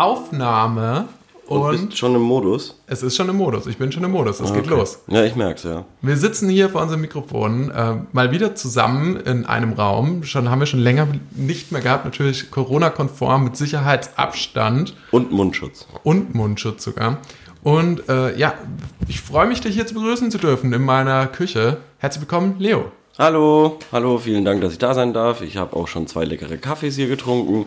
[0.00, 1.08] Aufnahme
[1.46, 2.74] Und, und, bist schon im Modus?
[2.86, 3.66] es ist schon im Modus.
[3.66, 4.40] Ich bin schon im Modus.
[4.40, 4.70] Es geht Okay.
[4.78, 4.98] los.
[5.06, 5.84] Ja, ich merk's, ja.
[6.02, 10.24] Wir sitzen hier vor unserem Mikrofon äh, mal wieder zusammen in einem Raum.
[10.24, 11.06] Schon haben wir schon länger
[11.36, 12.04] nicht mehr gehabt.
[12.04, 15.86] Natürlich Corona-konform mit Sicherheitsabstand Und Mundschutz.
[16.02, 17.18] und Mundschutz sogar.
[17.62, 18.54] Und äh, ja,
[19.08, 21.78] ich freue mich, dich hier zu begrüßen zu dürfen in meiner Küche.
[21.98, 22.92] Herzlich willkommen, Leo.
[23.18, 25.40] Hallo, hallo, vielen Dank, dass ich da sein darf.
[25.40, 27.64] Ich habe auch schon zwei leckere Kaffees hier getrunken.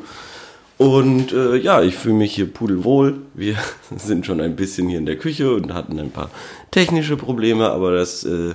[0.80, 3.20] Und äh, ja, ich fühle mich hier pudelwohl.
[3.34, 3.58] Wir
[3.98, 6.30] sind schon ein bisschen hier in der Küche und hatten ein paar
[6.72, 8.54] technische Probleme, aber das äh,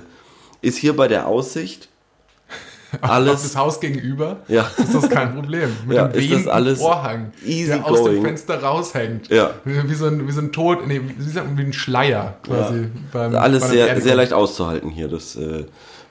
[0.63, 1.87] ist hier bei der Aussicht
[3.01, 3.43] Auf alles.
[3.43, 4.67] das Haus gegenüber Ja.
[4.75, 5.69] ist das kein Problem.
[5.85, 8.23] Mit Ja, dem ist alles Vorhang, easy der aus dem.
[8.23, 9.27] Fenster raushängt.
[9.29, 9.51] Ja.
[9.63, 12.87] Wie, wie, so ein, wie so ein Tod, nee, wie, man, wie ein Schleier quasi.
[13.13, 15.09] Beim, Alles sehr, sehr leicht auszuhalten hier.
[15.09, 15.65] Das äh,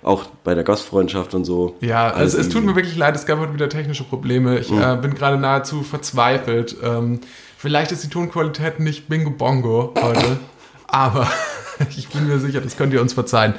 [0.05, 1.77] auch bei der Gastfreundschaft und so.
[1.81, 4.59] Ja, also es tut mir wirklich leid, es gab heute wieder technische Probleme.
[4.59, 4.83] Ich Mhm.
[4.83, 6.77] äh, bin gerade nahezu verzweifelt.
[6.83, 7.21] Ähm,
[7.57, 10.39] vielleicht ist die Tonqualität nicht Bingo Bongo heute,
[10.87, 11.27] aber
[11.97, 13.55] ich bin mir sicher, das könnt ihr uns verzeihen.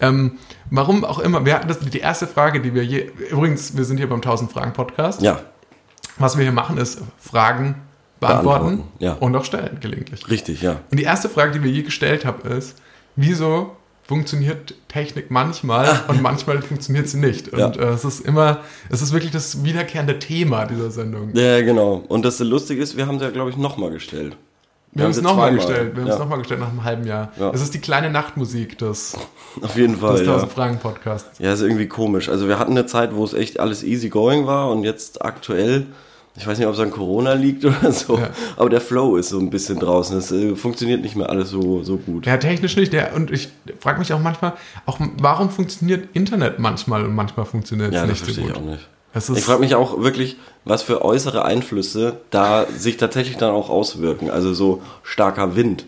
[0.00, 0.32] Ähm,
[0.70, 3.10] warum auch immer, wir hatten das die erste Frage, die wir je.
[3.30, 5.22] Übrigens, wir sind hier beim 1000 Fragen Podcast.
[5.22, 5.40] Ja,
[6.18, 7.76] Was wir hier machen, ist Fragen
[8.20, 9.12] beantworten, Beantworten, ja.
[9.14, 10.28] und auch stellen gelegentlich.
[10.30, 10.80] richtig, ja.
[10.90, 12.76] Und die erste Frage, die wir je gestellt haben, ist,
[13.16, 17.48] wieso funktioniert Technik manchmal und manchmal funktioniert sie nicht.
[17.48, 17.70] Und Ja.
[17.70, 18.60] äh, es ist immer,
[18.90, 21.30] es ist wirklich das wiederkehrende Thema dieser Sendung.
[21.34, 22.04] Ja, genau.
[22.08, 24.36] Und das Lustige ist, wir haben sie ja, glaube ich, nochmal gestellt.
[24.92, 25.94] wir haben es nochmal gestellt.
[25.94, 27.32] Wir haben ja, es nochmal gestellt nach einem halben Jahr.
[27.38, 27.50] Ja.
[27.50, 29.16] Es ist die kleine Nachtmusik des,
[29.62, 30.32] Auf jeden Fall, des ja.
[30.34, 31.38] 1000 Fragen Podcasts.
[31.38, 32.28] Ja, ist irgendwie komisch.
[32.28, 35.86] Also wir hatten eine Zeit, wo es echt alles easy going war und jetzt aktuell,
[36.36, 38.30] ich weiß nicht, ob es an Corona liegt oder so, Ja.
[38.56, 40.16] aber der Flow ist so ein bisschen draußen.
[40.18, 42.26] Es äh, funktioniert nicht mehr alles so, so gut.
[42.26, 42.92] Ja, technisch nicht.
[42.92, 43.48] Ja, und ich
[43.80, 44.54] frage mich auch manchmal,
[44.86, 48.50] auch warum funktioniert Internet manchmal und manchmal funktioniert es Ja, nicht so gut.
[48.50, 48.88] ich auch nicht.
[49.36, 54.28] Ich frage mich auch wirklich, was für äußere Einflüsse da sich tatsächlich dann auch auswirken.
[54.28, 55.86] Also so starker Wind.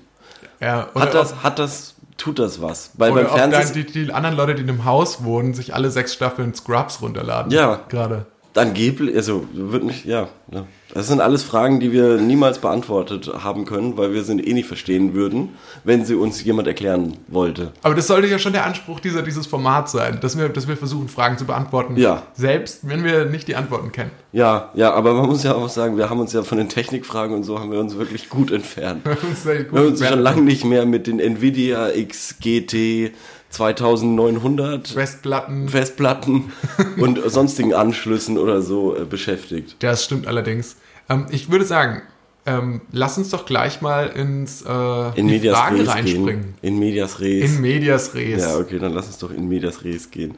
[0.61, 2.93] ja, Hat das, hat das, tut das was?
[2.95, 5.91] Weil Oder beim Fernsehen, die, die anderen Leute, die in einem Haus wohnen, sich alle
[5.91, 7.51] sechs Staffeln Scrubs runterladen.
[7.51, 7.81] Ja.
[7.89, 8.27] Gerade.
[8.59, 10.67] Angeblich, also wird mich, ja, ja.
[10.95, 14.69] Das sind alles Fragen, die wir niemals beantwortet haben können, weil wir sie eh nicht
[14.69, 15.51] verstehen würden,
[15.85, 17.73] wenn sie uns jemand erklären wollte.
[17.83, 20.77] Aber das sollte ja schon der Anspruch dieser, dieses Formats sein, dass wir, dass wir
[20.77, 21.97] versuchen, Fragen zu beantworten.
[21.97, 22.23] Ja.
[22.35, 24.13] Selbst wenn wir nicht die Antworten kennen.
[24.33, 27.35] Ja, ja, aber man muss ja auch sagen, wir haben uns ja von den Technikfragen
[27.35, 29.05] und so haben wir uns wirklich gut entfernt.
[29.05, 33.13] Wir haben uns gut Wir haben uns schon lange nicht mehr mit den Nvidia XGT
[33.51, 35.69] 2900 Festplatten.
[35.69, 36.53] Festplatten
[36.99, 39.77] und sonstigen Anschlüssen oder so äh, beschäftigt.
[39.81, 40.77] Das stimmt allerdings.
[41.09, 42.03] Ähm, ich würde sagen,
[42.45, 46.27] ähm, lass uns doch gleich mal ins äh, In die Medias Fragen Res reinspringen.
[46.43, 46.55] gehen.
[46.63, 47.51] In Medias Res.
[47.55, 48.43] In Medias Res.
[48.43, 50.35] ja, okay, dann lass uns doch in Medias Res gehen.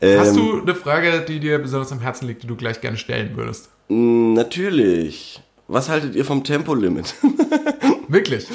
[0.00, 2.96] Hast Ähm, du eine Frage, die dir besonders am Herzen liegt, die du gleich gerne
[2.96, 3.68] stellen würdest?
[3.88, 5.40] Natürlich.
[5.68, 7.14] Was haltet ihr vom Tempolimit?
[8.08, 8.46] Wirklich?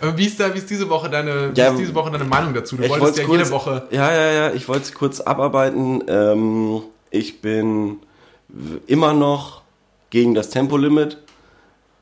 [0.00, 2.24] Äh, Wie ist, da, wie ist diese Woche deine, wie Ja, ist diese Woche deine
[2.24, 2.76] Meinung dazu?
[2.76, 3.86] Du wolltest ja jede Woche.
[3.90, 6.02] Ja, ja, ja, ich wollte es kurz abarbeiten.
[6.08, 7.98] Ähm, ich bin
[8.86, 9.62] immer noch
[10.10, 11.18] gegen das Tempolimit,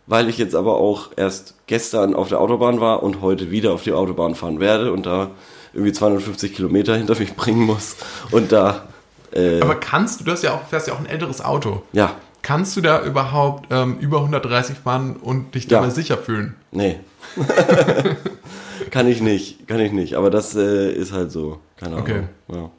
[0.07, 3.83] weil ich jetzt aber auch erst gestern auf der Autobahn war und heute wieder auf
[3.83, 5.31] die Autobahn fahren werde und da
[5.73, 7.97] irgendwie 250 Kilometer hinter mich bringen muss.
[8.31, 8.89] Und da,
[9.33, 11.83] äh, Aber kannst du, du hast ja auch, fährst ja auch ein älteres Auto.
[11.93, 15.79] ja, Kannst du da überhaupt ähm, über 130 fahren und dich Ja.
[15.81, 16.57] dabei sicher fühlen?
[16.71, 16.99] nee.
[18.91, 20.15] kann ich nicht, kann ich nicht.
[20.15, 21.61] Aber das äh, ist halt so.
[21.77, 22.07] Keine Ahnung.
[22.09, 22.23] Okay.
[22.53, 22.71] Ja.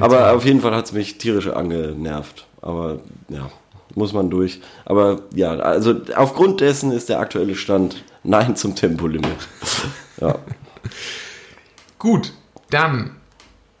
[0.00, 0.36] Aber sagen.
[0.36, 2.46] auf jeden Fall hat es mich tierisch angenervt.
[2.60, 2.98] Aber
[3.28, 3.50] ja,
[3.94, 4.60] muss man durch.
[4.84, 9.48] Aber ja, also aufgrund dessen ist der aktuelle Stand Nein zum Tempolimit.
[10.20, 10.36] ja.
[11.98, 12.32] Gut,
[12.70, 13.12] dann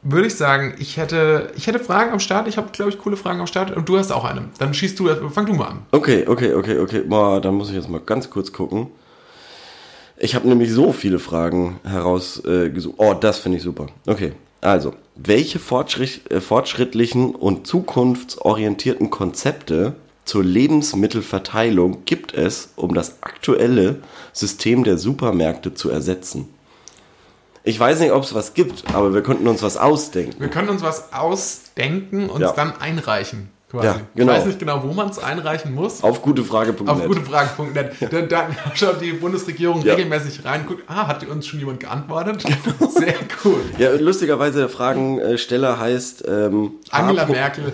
[0.04, 2.46] würde ich sagen, ich hätte, ich hätte Fragen am Start.
[2.46, 4.44] Ich habe, glaube ich, coole Fragen am Start und du hast auch eine.
[4.58, 5.78] Dann schießt du, fang du mal an.
[5.90, 7.00] Okay, okay, okay, okay.
[7.00, 8.88] Boah, dann muss ich jetzt mal ganz kurz gucken.
[10.16, 12.98] Ich habe nämlich so viele Fragen herausgesucht.
[12.98, 13.86] Äh, oh, das finde ich super.
[14.06, 23.22] Okay, also, welche fortschritt, äh, fortschrittlichen und zukunftsorientierten Konzepte zur Lebensmittelverteilung gibt es, um das
[23.22, 24.02] aktuelle
[24.32, 26.48] System der Supermärkte zu ersetzen?
[27.66, 30.38] Ich weiß nicht, ob es was gibt, aber wir könnten uns was ausdenken.
[30.38, 32.50] Wir können uns was ausdenken und Ja.
[32.50, 33.48] es dann einreichen.
[33.70, 33.86] Quasi.
[33.86, 34.32] Ja, genau.
[34.32, 36.02] Ich weiß nicht genau, wo man es einreichen muss.
[36.04, 36.88] Auf gutefrage.net.
[36.88, 37.92] Auf gutefragen.net.
[38.12, 39.94] Dann, dann schaut die Bundesregierung Ja.
[39.94, 42.42] regelmäßig rein, guckt, ah, hat uns schon jemand geantwortet?
[42.90, 43.14] Sehr
[43.44, 43.60] cool.
[43.78, 47.32] Ja, lustigerweise der Fragensteller heißt ähm, Angela H.
[47.32, 47.72] Merkel.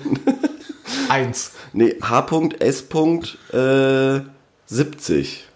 [1.08, 1.52] Eins.
[1.72, 2.84] Nee, H.S.
[3.52, 4.20] Äh,
[4.66, 5.48] 70.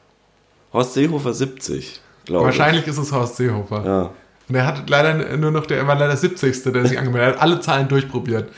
[0.72, 2.58] Horst Seehofer 70, glaube ich.
[2.58, 3.84] Wahrscheinlich ist es Horst Seehofer.
[3.86, 4.10] Ja.
[4.48, 6.62] Und er hat leider nur noch, der er war leider 70.
[6.64, 7.34] der sich angemeldet hat.
[7.34, 8.50] Er hat alle Zahlen durchprobiert.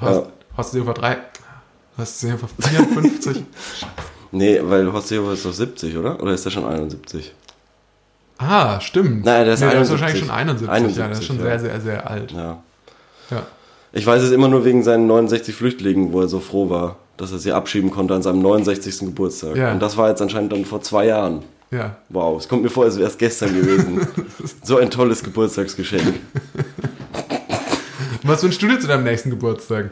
[0.00, 0.24] Er
[0.56, 1.16] Horst, Seehofer 3,
[1.98, 3.44] Horst Seehofer 54.
[4.32, 6.22] Nee, weil Horst Seehofer ist doch 70, oder?
[6.22, 7.34] Oder ist der schon 71?
[8.38, 9.24] Ah, stimmt.
[9.24, 9.90] Nein, der ist nee, der ist 71.
[9.90, 10.68] wahrscheinlich schon 71.
[10.68, 11.42] ja, der ist 71, schon ja.
[11.42, 12.30] sehr, sehr, sehr alt.
[12.30, 12.62] Ja.
[13.30, 13.42] Ja.
[13.92, 17.32] Ich weiß es immer nur wegen seinen 69 Flüchtlingen, wo er so froh war, dass
[17.32, 19.00] er sie abschieben konnte an seinem 69.
[19.00, 19.56] Geburtstag.
[19.56, 19.72] Ja.
[19.72, 21.42] Und das war jetzt anscheinend dann vor zwei Jahren.
[21.70, 21.96] Ja.
[22.08, 24.06] Wow, es kommt mir vor, als wäre es gestern gewesen.
[24.62, 26.20] so ein tolles Geburtstagsgeschenk.
[28.22, 29.90] Was wünschst du dir zu deinem nächsten Geburtstag?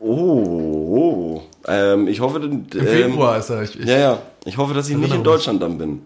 [0.00, 1.42] Oh, oh.
[1.66, 3.62] Ähm, ich hoffe, Im ähm, Februar ist er.
[3.62, 4.22] Ich, ich, Ja, ja.
[4.44, 5.24] Ich hoffe, dass ich nicht in.
[5.24, 6.02] Deutschland dann bin.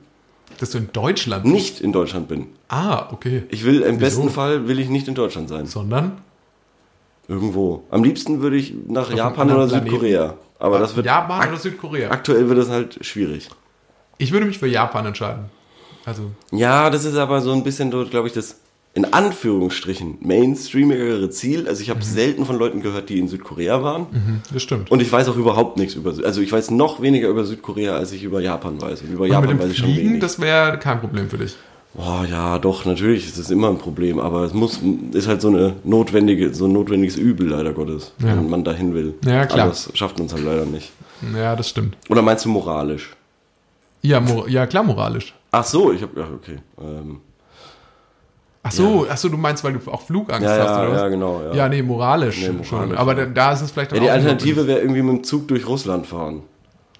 [0.58, 2.46] Dass du in Deutschland Nicht in Deutschland bin.
[2.68, 3.44] Ah, okay.
[3.48, 4.00] Ich will, im Wieso?
[4.00, 5.66] besten Fall will ich nicht in Deutschland sein.
[5.66, 6.18] Sondern?
[7.28, 7.84] Irgendwo.
[7.90, 9.68] Am liebsten würde ich nach einem Japan oder.
[9.68, 10.34] Südkorea.
[10.58, 12.10] Aber das wird, Japan oder Südkorea?
[12.10, 13.48] aktuell wird das halt schwierig.
[14.18, 15.44] Ich würde mich für Japan entscheiden.
[16.04, 18.56] Also, Ja, das ist aber so ein bisschen dort, glaube ich, das
[18.94, 21.66] in Anführungsstrichen mainstreamigere Ziel.
[21.66, 24.06] Also ich habe selten von Leuten gehört, die in Südkorea waren.
[24.12, 24.90] hm, das stimmt.
[24.90, 27.94] Und ich weiß auch überhaupt nichts über, Sü- also ich weiß noch weniger über Südkorea,
[27.96, 29.00] als ich über Japan weiß.
[29.02, 30.20] Und über Und Japan mit weiß dem ich schon Fliegen, wenig.
[30.20, 31.54] das wäre kein Problem für dich.
[31.94, 34.80] Boah, ja, doch, natürlich ist es immer ein Problem, aber es muss,
[35.12, 38.28] ist halt so eine notwendige, so ein notwendiges Übel, leider Gottes, Ja.
[38.28, 39.14] wenn man dahin will.
[39.24, 39.60] Ja, klar.
[39.60, 40.90] Aber das schafft man es halt leider nicht.
[41.36, 41.96] Ja, das stimmt.
[42.08, 43.10] Oder meinst du moralisch?
[44.02, 45.34] Ja, mor ja klar, moralisch.
[45.50, 46.58] Ach so, ich habe, ja, okay.
[46.80, 47.20] Ähm,
[48.64, 51.00] Ach so, ach so, du meinst, weil du auch Flugangst ja, hast, ja, oder was?
[51.00, 51.42] ja, genau.
[51.42, 51.52] Ja.
[51.54, 52.96] Ja, nee, moralisch, Nee, moralisch, schon.
[52.96, 53.24] Aber ja.
[53.26, 55.48] da, da ist es vielleicht Ja, dann die auch Alternative wäre irgendwie mit dem Zug
[55.48, 56.42] durch Russland fahren.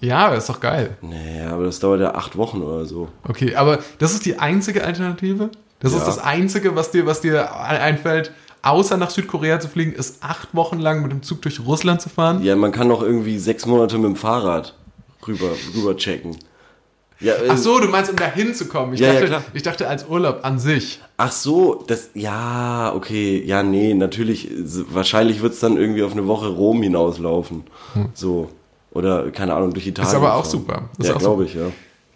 [0.01, 0.97] Ja, das ist doch geil.
[1.01, 3.07] Nee, aber das dauert ja acht Wochen oder so.
[3.25, 5.51] Okay, aber das ist die einzige Alternative?
[5.79, 6.05] Das ist Ja.
[6.07, 10.79] das Einzige, was dir, was dir einfällt, außer nach Südkorea zu fliegen, ist acht Wochen
[10.79, 12.43] lang mit dem Zug durch Russland zu fahren?
[12.43, 14.75] Ja, man kann doch irgendwie sechs Monate mit dem Fahrrad
[15.25, 16.35] rüber, rüber checken.
[17.19, 18.93] Ja, äh, Ach so, du meinst, um da hinzukommen.
[18.95, 19.43] Ich, Ja, ja, dachte, klar.
[19.53, 20.99] ich dachte als Urlaub an sich.
[21.17, 24.49] Ach so, das, ja, okay, ja, nee, natürlich,
[24.89, 27.63] wahrscheinlich wird es dann irgendwie auf eine Woche Rom hinauslaufen.
[28.13, 28.49] So.
[28.91, 30.11] Oder, keine Ahnung, durch Italien.
[30.11, 30.17] Hm.
[30.17, 30.51] aber auch fahren.
[30.51, 30.89] super.
[30.99, 31.67] Ist ja, glaube ich, ja.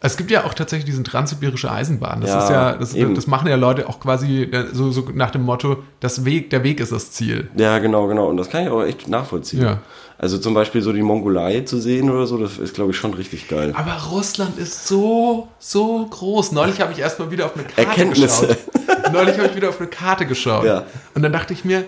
[0.07, 2.21] Es gibt ja auch tatsächlich diesen transsibirische Eisenbahn.
[2.21, 3.13] Das Ja, ist ja, das, eben.
[3.15, 6.63] das machen ja Leute auch quasi äh, so, so nach dem Motto, das Weg, der
[6.63, 7.49] Weg ist das Ziel.
[7.55, 8.27] Ja, genau, genau.
[8.27, 9.61] Und das kann ich auch echt nachvollziehen.
[9.63, 9.79] Ja.
[10.19, 13.13] Also zum Beispiel so die Mongolei zu sehen oder so, das ist, glaube ich, schon
[13.13, 13.73] richtig geil.
[13.77, 16.53] Aber Russland ist so, so groß.
[16.53, 18.47] Neulich habe ich erstmal wieder auf eine Karte Erkenntnisse.
[18.47, 19.13] geschaut.
[19.13, 20.65] Neulich habe ich wieder auf eine Karte geschaut.
[20.65, 20.85] Ja.
[21.13, 21.83] Und dann dachte ich mir,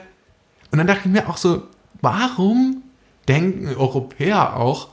[0.71, 1.63] und dann dachte ich mir auch so,
[2.01, 2.83] warum
[3.27, 4.89] denken Europäer auch,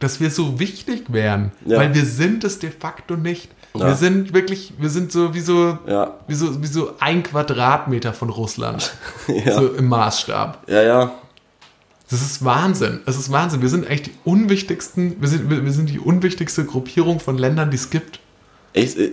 [0.00, 1.52] dass wir so wichtig wären?
[1.64, 1.78] Ja.
[1.78, 3.50] Weil wir sind es de facto nicht.
[3.74, 3.86] Ja.
[3.88, 6.14] Wir sind wirklich, wir sind so wie so, Ja.
[6.28, 8.94] wie so, wie so ein Quadratmeter von Russland.
[9.26, 10.68] So im Maßstab.
[10.68, 11.12] Ja, ja.
[12.10, 13.00] Das ist Wahnsinn.
[13.06, 13.62] Es ist Wahnsinn.
[13.62, 17.70] Wir sind echt die unwichtigsten, wir sind, wir wir sind die unwichtigste Gruppierung von Ländern,
[17.70, 18.20] die es gibt.
[18.74, 19.12] Echt, äh,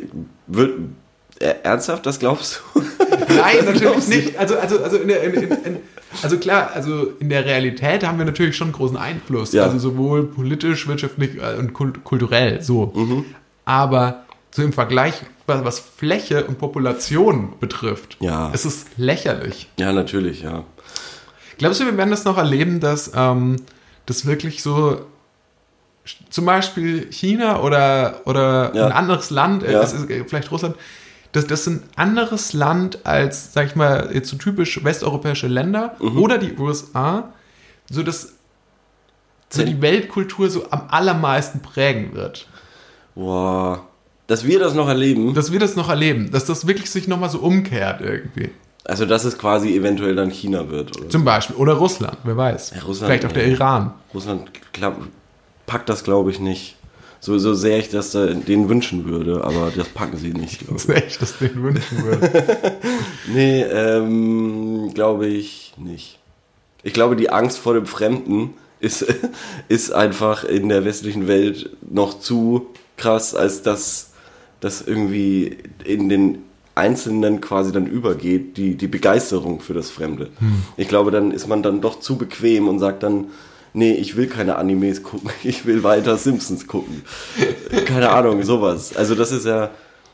[1.40, 2.82] äh, ernsthaft, das glaubst du?
[3.30, 4.16] Nein, natürlich glaubst du?
[4.16, 4.38] nicht.
[4.38, 5.78] Also, also, also, in der, in, in, in,
[6.24, 9.54] also klar, also in der Realität haben wir natürlich schon großen Einfluss.
[9.54, 9.64] Ja.
[9.64, 12.92] Also sowohl politisch, wirtschaftlich äh, und kult kulturell so.
[12.96, 13.26] Mhm.
[13.66, 15.14] Aber so im Vergleich,
[15.48, 18.50] was, Fläche und Population betrifft, Ja.
[18.52, 19.70] ist es lächerlich.
[19.80, 20.64] Ja, natürlich, ja.
[21.58, 23.58] Glaubst du, wir werden das noch erleben, dass ähm,
[24.06, 25.02] das wirklich so
[26.30, 28.88] zum Beispiel China oder, oder Ja.
[28.88, 29.82] ein anderes Land, äh, Ja.
[29.84, 30.76] äh, vielleicht Russland,
[31.32, 36.18] dass das ein anderes Land als, sag ich mal, jetzt so typisch westeuropäische Länder Mhm.
[36.18, 37.30] oder die USA,
[37.90, 38.34] so dass
[39.50, 42.48] so die Weltkultur so am allermeisten prägen wird.
[43.16, 43.86] Boah.
[44.28, 47.30] Dass wir das noch erleben, Dass wir das noch erleben, dass das wirklich sich nochmal
[47.30, 48.50] so umkehrt irgendwie.
[48.86, 50.98] also dass es quasi eventuell dann China wird.
[50.98, 51.10] Oder?
[51.10, 51.56] Zum Beispiel.
[51.58, 52.72] Oder Russland, wer weiß.
[52.76, 53.48] Ja, Russland, Vielleicht auch der.
[53.48, 53.94] Iran.
[54.14, 54.50] Russland
[55.68, 56.78] packt das, glaube ich, nicht.
[57.24, 60.78] So, so sehr ich das da, denen wünschen würde, aber das packen sie nicht, glaube
[60.78, 60.90] ich.
[60.90, 62.32] ist echt, das den wünschen würde.
[63.32, 66.18] Nee, ähm, glaube ich nicht.
[66.82, 69.06] Ich glaube, die Angst vor dem Fremden ist,
[69.68, 72.66] ist einfach in der westlichen Welt noch zu
[72.98, 74.14] krass, als dass
[74.60, 76.40] das irgendwie in den
[76.74, 80.30] Einzelnen quasi dann übergeht, die, die Begeisterung für das Fremde.
[80.78, 83.26] Ich glaube, dann ist man dann doch zu bequem und sagt dann,
[83.74, 87.04] nee, ich will keine Animes gucken, ich will weiter Simpsons gucken.
[87.86, 88.96] Keine Ahnung, sowas.
[88.96, 89.70] Also das ist ja,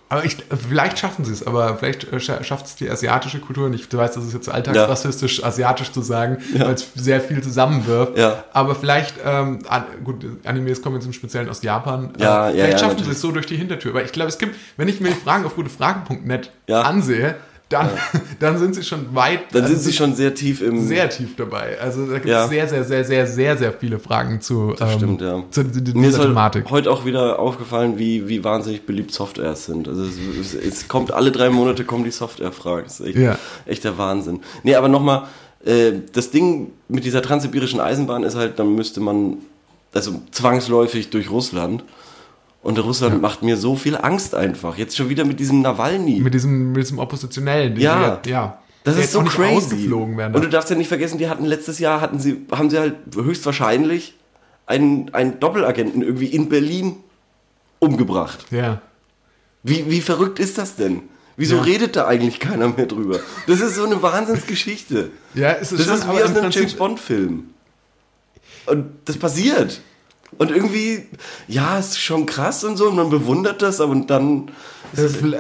[0.10, 0.38] Aber ich,
[0.70, 3.66] vielleicht schaffen sie es, aber vielleicht äh, scha- schafft es die asiatische Kultur.
[3.66, 8.18] Und ich weiß, das ist jetzt alltagsrassistisch, asiatisch zu sagen, weil es sehr viel zusammenwirft.
[8.18, 8.44] Ja.
[8.54, 12.14] Aber vielleicht, ähm, an, gut, Animes kommen jetzt im Speziellen aus Japan.
[12.20, 13.94] Ja, äh, ja, vielleicht ja, schaffen sie es so durch die Hintertür.
[13.94, 16.84] Weil ich glaube, es gibt, wenn ich mir die Fragen auf gutefrage.net Ja.
[16.84, 17.36] ansehe,
[17.70, 17.90] dann,
[18.40, 19.54] dann sind sie schon weit.
[19.54, 20.88] dann also sind sie schon sehr tief im...
[20.88, 21.78] sehr tief dabei.
[21.82, 22.48] Also da gibt es Ja.
[22.48, 25.44] sehr, sehr, sehr, sehr, sehr, sehr viele Fragen zu, ähm, stimmt, ja.
[25.52, 26.70] zu, zu, zu Mir ist dieser Thematik.
[26.70, 29.88] heute auch wieder aufgefallen, wie, wie wahnsinnig beliebt Softwares sind.
[29.88, 32.84] Also es, es, es kommt alle drei Monate kommen die Software-Fragen.
[32.86, 33.38] Das ist echt, Ja.
[33.66, 34.40] echt der Wahnsinn.
[34.64, 35.24] Nee, aber nochmal,
[35.66, 39.38] äh, das Ding mit dieser transsibirischen Eisenbahn ist halt, dann müsste man,
[39.94, 41.84] also zwangsläufig durch Russland.
[42.62, 44.78] Und Russland macht mir so viel Angst einfach.
[44.78, 46.20] Jetzt schon wieder mit diesem Nawalny.
[46.20, 47.80] Mit diesem, mit diesem Oppositionellen.
[47.80, 48.20] Ja.
[48.24, 48.60] sie ja.
[48.84, 49.90] Das der ist so crazy.
[49.90, 52.80] Werden Und du darfst ja nicht vergessen, die hatten letztes Jahr hatten sie haben sie
[52.80, 54.16] halt höchstwahrscheinlich
[54.66, 56.98] einen, einen Doppelagenten irgendwie in Berlin
[57.80, 58.46] umgebracht.
[58.52, 58.82] ja.
[59.64, 61.02] Wie, wie verrückt ist das denn?
[61.36, 61.64] Wieso Ja.
[61.64, 63.20] redet da eigentlich keiner mehr drüber?
[63.48, 65.12] Das ist so eine Wahnsinnsgeschichte.
[65.34, 67.50] Ja, es ist Das schon, ist wie aus einem James Bond Film.
[68.66, 69.82] Und das passiert.
[70.38, 71.06] Und irgendwie,
[71.48, 74.52] ja, ist schon krass und so, und man bewundert das, aber dann.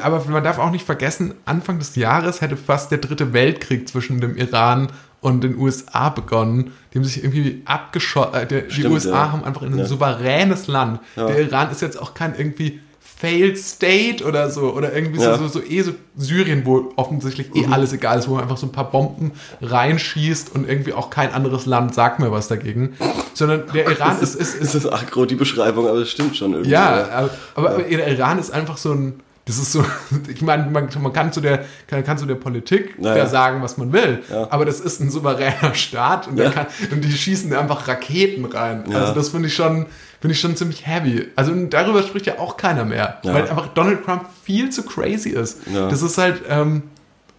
[0.02, 4.20] Aber man darf auch nicht vergessen, Anfang des Jahres hätte fast der dritte Weltkrieg zwischen
[4.22, 4.88] dem Iran
[5.22, 6.74] und den USA begonnen.
[6.94, 8.34] Die haben sich irgendwie abgeschossen.
[8.34, 9.32] Äh, die Stimmt, USA ja.
[9.32, 9.86] haben einfach ein Ja.
[9.86, 11.00] souveränes Land.
[11.16, 11.28] Ja.
[11.28, 12.80] Der Iran ist jetzt auch kein irgendwie
[13.20, 14.74] Failed State oder so.
[14.74, 15.36] Oder irgendwie Ja.
[15.38, 18.58] so, so, so eh so Syrien, wo offensichtlich eh alles egal ist, wo man einfach
[18.58, 19.32] so ein paar Bomben
[19.62, 22.96] reinschießt und irgendwie auch kein anderes Land sagt mir was dagegen.
[23.34, 26.52] Sondern der Iran ist, ist, ist Ist das aggro, die Beschreibung, aber es stimmt schon
[26.54, 26.72] irgendwie.
[26.72, 29.20] ja, aber, aber, aber der Iran ist einfach so ein.
[29.46, 29.82] Das ist so,
[30.28, 33.28] ich meine, man, man kann zu der, kann, kann zu der Politik Ja, da ja.
[33.28, 34.48] sagen, was man will, Ja.
[34.52, 36.50] aber das ist ein souveräner Staat und, Ja.
[36.50, 38.84] kann, und die schießen einfach Raketen rein.
[38.92, 39.00] Ja.
[39.00, 39.86] Also das finde ich schon,
[40.20, 41.28] finde ich schon ziemlich heavy.
[41.36, 43.34] Also darüber spricht ja auch keiner mehr, Ja.
[43.34, 45.60] weil einfach Donald Trump viel zu crazy ist.
[45.72, 45.90] Ja.
[45.90, 46.84] Das ist halt, ähm,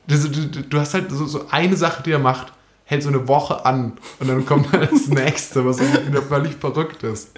[0.07, 2.53] das, du, du hast halt so, so eine Sache, die er macht,
[2.85, 7.03] hält so eine Woche an und dann kommt halt das nächste, was wieder völlig verrückt
[7.03, 7.33] ist.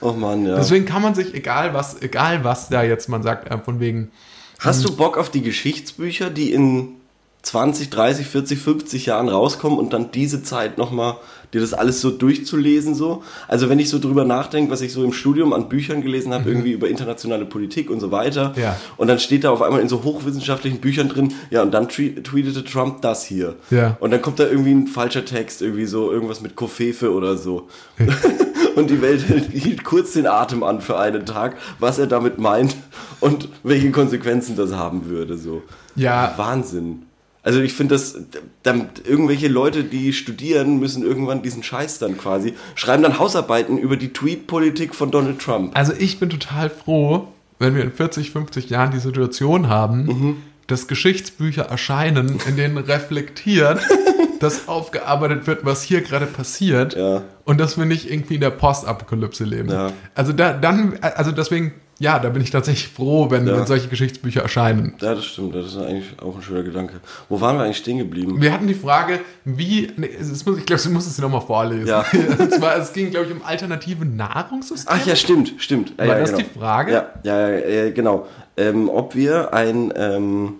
[0.00, 0.56] Oh Mann, ja.
[0.56, 4.10] Deswegen kann man sich, egal was, egal was da jetzt man sagt, äh, von wegen,
[4.58, 6.99] Hast du Bock auf die Geschichtsbücher, die in
[7.42, 11.16] 20, 30, 40, 50 Jahren rauskommen und dann diese Zeit nochmal
[11.52, 13.22] dir das alles so durchzulesen so?
[13.48, 16.48] Also wenn ich so drüber nachdenke, was ich so im Studium an Büchern gelesen habe,
[16.48, 18.50] irgendwie über internationale Politik und so weiter.
[18.54, 18.62] Mhm.
[18.62, 18.76] Ja.
[18.98, 22.22] Und dann steht da auf einmal in so hochwissenschaftlichen Büchern drin, ja, und dann twe-
[22.22, 23.56] tweetete Trump das hier.
[23.70, 23.96] Ja.
[24.00, 27.68] Und dann kommt da irgendwie ein falscher Text, irgendwie so irgendwas mit Kofefe oder so.
[28.76, 32.76] und die Welt hielt kurz den Atem an für einen Tag, was er damit meint
[33.18, 35.36] und welche Konsequenzen das haben würde.
[35.36, 35.62] So.
[35.96, 36.34] Ja.
[36.36, 37.06] Wahnsinn.
[37.42, 38.18] Also ich finde das,
[38.62, 43.96] dann, irgendwelche Leute, die studieren, müssen irgendwann diesen Scheiß dann quasi, schreiben dann Hausarbeiten über
[43.96, 45.76] die Tweet-Politik von Donald Trump.
[45.76, 47.28] also ich bin total froh,
[47.58, 50.36] wenn wir in 40, 50 Jahren die Situation haben, Mhm.
[50.66, 53.80] dass Geschichtsbücher erscheinen, in denen reflektiert,
[54.40, 57.22] dass aufgearbeitet wird, was hier gerade passiert Ja.
[57.44, 59.70] und dass wir nicht irgendwie in der Postapokalypse leben.
[59.70, 59.92] Ja.
[60.14, 63.58] Also da, dann, also deswegen, ja, da bin ich tatsächlich froh, wenn, Ja.
[63.58, 64.94] wenn solche Geschichtsbücher erscheinen.
[65.02, 66.94] Ja, das stimmt, das ist eigentlich auch ein schöner Gedanke.
[67.28, 68.40] Wo waren wir eigentlich stehen geblieben?
[68.40, 71.86] Wir hatten die Frage, wie, nee, es muss, ich glaube, du musst es nochmal vorlesen.
[71.88, 72.02] Ja.
[72.38, 74.98] Und zwar, es ging, glaube ich, um alternative Nahrungssysteme.
[74.98, 75.90] Ach ja, stimmt, stimmt.
[75.98, 76.42] Ja, War ja, das genau.
[76.42, 76.92] die Frage?
[76.92, 78.26] Ja, ja, ja, ja genau.
[78.56, 80.54] Ähm, ob wir ein, ähm,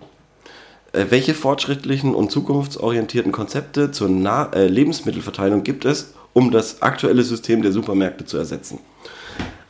[0.93, 7.23] äh, welche fortschrittlichen und zukunftsorientierten Konzepte zur Na äh, Lebensmittelverteilung gibt es, um das aktuelle
[7.23, 8.77] System der Supermärkte zu ersetzen?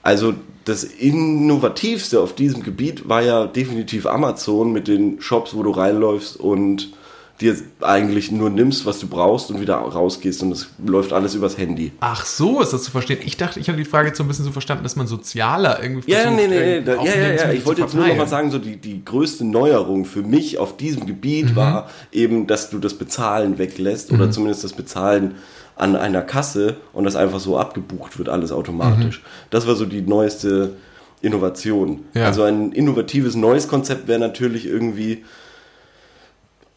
[0.04, 0.34] Also
[0.66, 6.38] das Innovativste auf diesem Gebiet war ja definitiv Amazon mit den Shops, wo du reinläufst
[6.38, 6.94] und
[7.42, 11.58] dir eigentlich nur nimmst, was du brauchst und wieder rausgehst und es läuft alles übers
[11.58, 11.92] Handy.
[12.00, 13.18] Ach so, ist das zu verstehen.
[13.26, 15.82] Ich dachte, ich hatte die Frage jetzt so ein bisschen so verstanden, dass man sozialer
[15.82, 16.94] irgendwie Ja, versucht, nee, nee, nee.
[16.94, 17.52] auch ja, ja, ja.
[17.52, 20.78] Ich wollte jetzt nur noch mal sagen, so die, die größte Neuerung für mich auf
[20.78, 25.36] diesem Gebiet war eben, dass du das Bezahlen weglässt oder zumindest das Bezahlen
[25.82, 29.22] an einer Kasse und das einfach so abgebucht wird, alles automatisch.
[29.50, 30.74] Das war so die neueste
[31.22, 32.06] Innovation.
[32.14, 32.26] Ja.
[32.28, 35.24] Also ein innovatives neues Konzept wäre natürlich irgendwie,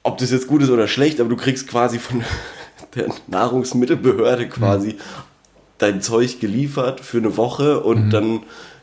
[0.02, 2.22] ob das jetzt gut ist oder schlecht, aber du kriegst quasi von
[2.94, 4.96] der Nahrungsmittelbehörde quasi
[5.78, 7.86] dein Zeug geliefert für eine Woche Mhm.
[7.86, 8.40] und dann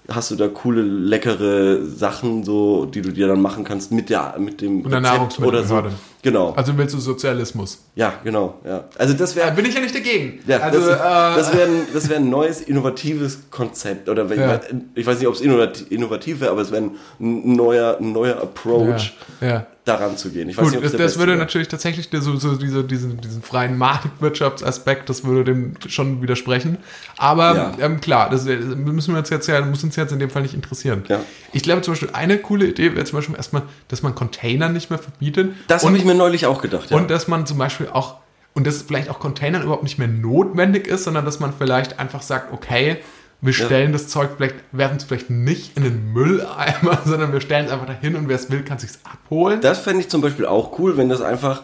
[0.07, 4.35] hast du da coole, leckere Sachen, so, die du dir dann machen kannst mit der,
[4.39, 5.83] mit dem Rezept oder so.
[6.23, 6.51] Genau.
[6.53, 7.79] Also willst du Sozialismus?
[7.95, 8.83] ja, genau, ja.
[8.97, 10.39] Also das wäre, Da bin ich ja nicht dagegen.
[10.45, 14.07] ja, also, das, äh, das wäre ein, das wär ein neues, innovatives Konzept.
[14.07, 14.59] Oder wenn, Ja.
[14.95, 19.13] ich weiß nicht, ob es innovativ, wäre, aber es wäre ein neuer, ein neuer Approach,
[19.41, 19.65] ja, ja.
[19.83, 20.47] daran zu gehen.
[20.47, 21.39] Ich weiß Gut, nicht, ob das, das würde wäre.
[21.39, 26.77] natürlich tatsächlich so, so diese, diesen, diesen freien Marktwirtschaftsaspekt, das würde dem schon widersprechen.
[27.17, 30.29] Aber ähm, klar, das äh, müssen wir uns jetzt ja, muss uns jetzt in dem
[30.29, 31.03] Fall nicht interessieren.
[31.51, 34.89] Ich glaube zum Beispiel, eine coole Idee wäre zum Beispiel erstmal, dass man Container nicht
[34.89, 35.51] mehr verbietet.
[35.67, 36.97] Das und, habe ich mir neulich auch gedacht, ja.
[36.97, 38.15] und dass man zum Beispiel auch,
[38.53, 42.21] und dass vielleicht auch Containern überhaupt nicht mehr notwendig ist, sondern dass man vielleicht einfach
[42.21, 42.97] sagt, okay,
[43.41, 47.65] wir stellen das Zeug vielleicht, werfen es vielleicht nicht in den Mülleimer, sondern wir stellen
[47.65, 49.61] es einfach dahin und wer es will, kann es sich abholen.
[49.61, 51.63] Das fände ich zum Beispiel auch cool, wenn das einfach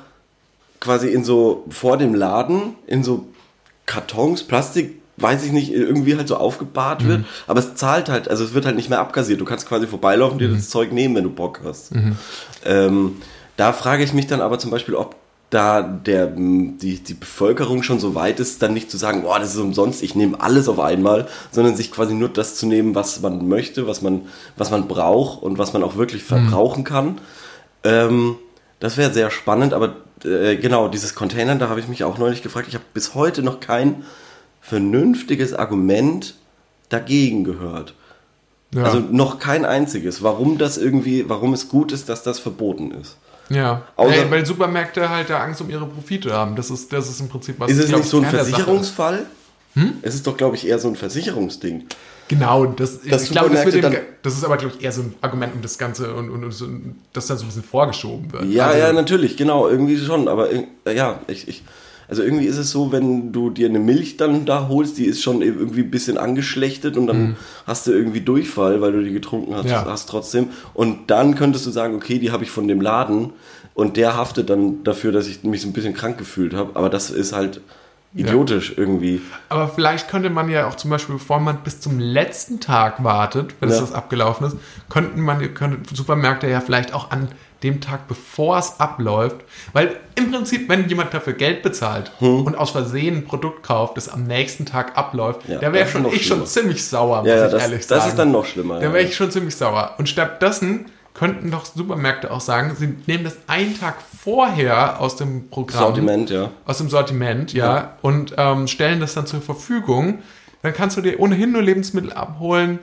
[0.79, 3.27] quasi in so vor dem Laden in so
[3.85, 7.25] Kartons, Plastik, weiß ich nicht, irgendwie halt so aufgebahrt wird.
[7.47, 9.41] Aber es zahlt halt, also es wird halt nicht mehr abgasiert.
[9.41, 11.91] Du kannst quasi vorbeilaufen, dir das Zeug nehmen, wenn du Bock hast.
[12.65, 13.17] Ähm,
[13.57, 15.15] da frage ich mich dann aber zum Beispiel, ob
[15.49, 19.53] da der, die, die Bevölkerung schon so weit ist, dann nicht zu sagen, boah, das
[19.53, 23.21] ist umsonst, ich nehme alles auf einmal, sondern sich quasi nur das zu nehmen, was
[23.21, 24.23] man möchte, was man,
[24.57, 27.19] was man braucht und was man auch wirklich verbrauchen kann.
[27.83, 28.35] Ähm,
[28.79, 29.95] das wäre sehr spannend, aber
[30.25, 33.41] äh, genau, dieses Containern, da habe ich mich auch neulich gefragt, ich habe bis heute
[33.41, 34.03] noch kein
[34.61, 36.35] vernünftiges Argument
[36.89, 37.93] dagegen gehört.
[38.73, 38.83] Ja.
[38.83, 43.17] Also noch kein einziges, warum das irgendwie, warum es gut ist, dass das verboten ist.
[43.49, 46.55] Ja, Außer- Ey, weil Supermärkte halt da Angst um ihre Profite haben.
[46.55, 47.71] Das ist, das ist im Prinzip was.
[47.71, 48.25] Ist es glaub nicht ich, so ein.
[48.25, 49.25] Versicherungsfall?
[50.01, 51.85] Es ist doch, glaube ich, eher so ein Versicherungsding.
[52.29, 55.13] Genau, das, Dass ich glaube, das, dem, das ist aber, glaube ich, eher so ein
[55.21, 56.65] Argument, um das Ganze und, und, und so,
[57.13, 58.45] das dann so ein bisschen vorgeschoben wird.
[58.45, 61.63] Ja, also, ja, natürlich, genau, irgendwie schon, aber irg- ja, ich, ich,
[62.07, 65.21] also irgendwie ist es so, wenn du dir eine Milch dann da holst, die ist
[65.21, 67.35] schon irgendwie ein bisschen angeschlechtet und dann
[67.65, 69.69] hast du irgendwie Durchfall, weil du die getrunken hast, Mhm.
[69.71, 69.85] Ja.
[69.85, 70.47] hast trotzdem.
[70.73, 73.31] Und dann könntest du sagen, okay, die habe ich von dem Laden
[73.73, 76.71] und der haftet dann dafür, dass ich mich so ein bisschen krank gefühlt habe.
[76.75, 77.61] Aber das ist halt
[78.15, 79.21] idiotisch irgendwie.
[79.49, 83.53] Aber vielleicht könnte man ja auch zum Beispiel, bevor man bis zum letzten Tag wartet,
[83.59, 83.81] wenn es Ja.
[83.81, 84.55] das abgelaufen ist,
[84.89, 87.27] könnten man, könnten Supermärkte ja vielleicht auch an
[87.63, 89.37] dem Tag, bevor es abläuft,
[89.73, 94.09] weil im Prinzip, wenn jemand dafür Geld bezahlt und aus Versehen ein Produkt kauft, das
[94.09, 95.53] am nächsten Tag abläuft, Hm.
[95.53, 96.45] Ja, da wäre das schon ich schon schlimmer.
[96.45, 98.09] ziemlich sauer, muss Ja, ja, ich das, ehrlich das sagen.
[98.09, 98.75] ist dann noch schlimmer.
[98.79, 98.93] Da ja.
[98.93, 99.95] wäre ich schon ziemlich sauer.
[99.97, 105.49] Und stattdessen könnten doch Supermärkte auch sagen, sie nehmen das einen Tag vorher aus dem
[105.49, 106.51] Programm Sortiment, ja.
[106.65, 110.19] aus dem Sortiment, ja, und ähm, stellen das dann zur Verfügung.
[110.61, 112.79] Dann kannst du dir ohnehin nur Lebensmittel abholen,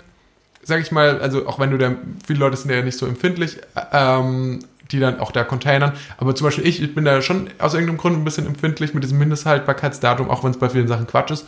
[0.64, 1.92] sag ich mal, also auch wenn du da,
[2.26, 6.35] viele Leute sind ja nicht so empfindlich, äh, ähm, die dann auch da containern, aber
[6.35, 9.18] zum Beispiel ich, ich bin da schon aus irgendeinem Grund ein bisschen empfindlich mit diesem
[9.18, 11.47] Mindesthaltbarkeitsdatum, auch wenn es bei vielen Sachen Quatsch ist.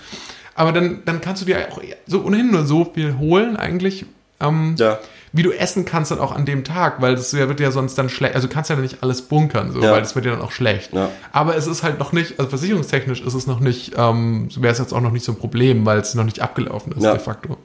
[0.55, 4.07] Aber dann, dann kannst du dir auch so ohnehin nur so viel holen, eigentlich,
[4.41, 4.99] ähm, Ja.
[5.33, 8.09] wie du essen kannst dann auch an dem Tag, weil das wird ja sonst dann
[8.09, 9.93] schlecht, also du kannst ja nicht alles bunkern, so, Ja.
[9.93, 10.95] weil das wird ja dann auch schlecht.
[10.95, 11.11] Ja.
[11.33, 14.79] Aber es ist halt noch nicht, also versicherungstechnisch ist es noch nicht, ähm, wäre es
[14.79, 17.59] jetzt auch noch nicht so ein Problem, weil es noch nicht abgelaufen ist, de facto.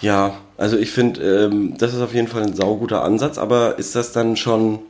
[0.00, 3.94] Ja, also ich finde, ähm, das ist auf jeden Fall ein sauguter Ansatz, aber ist
[3.94, 4.80] das dann schon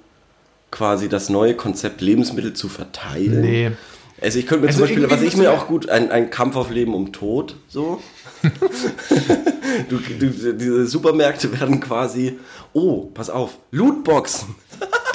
[0.70, 3.40] quasi das neue Konzept, Lebensmittel zu verteilen?
[3.40, 3.72] Nee.
[4.20, 6.56] Also ich könnte mir Also zum Beispiel, was ich mir auch gut, ein, ein Kampf
[6.56, 8.00] auf Leben um Tod, so.
[9.88, 12.38] du, du, diese Supermärkte werden quasi,
[12.72, 14.54] oh, pass auf, Lootboxen.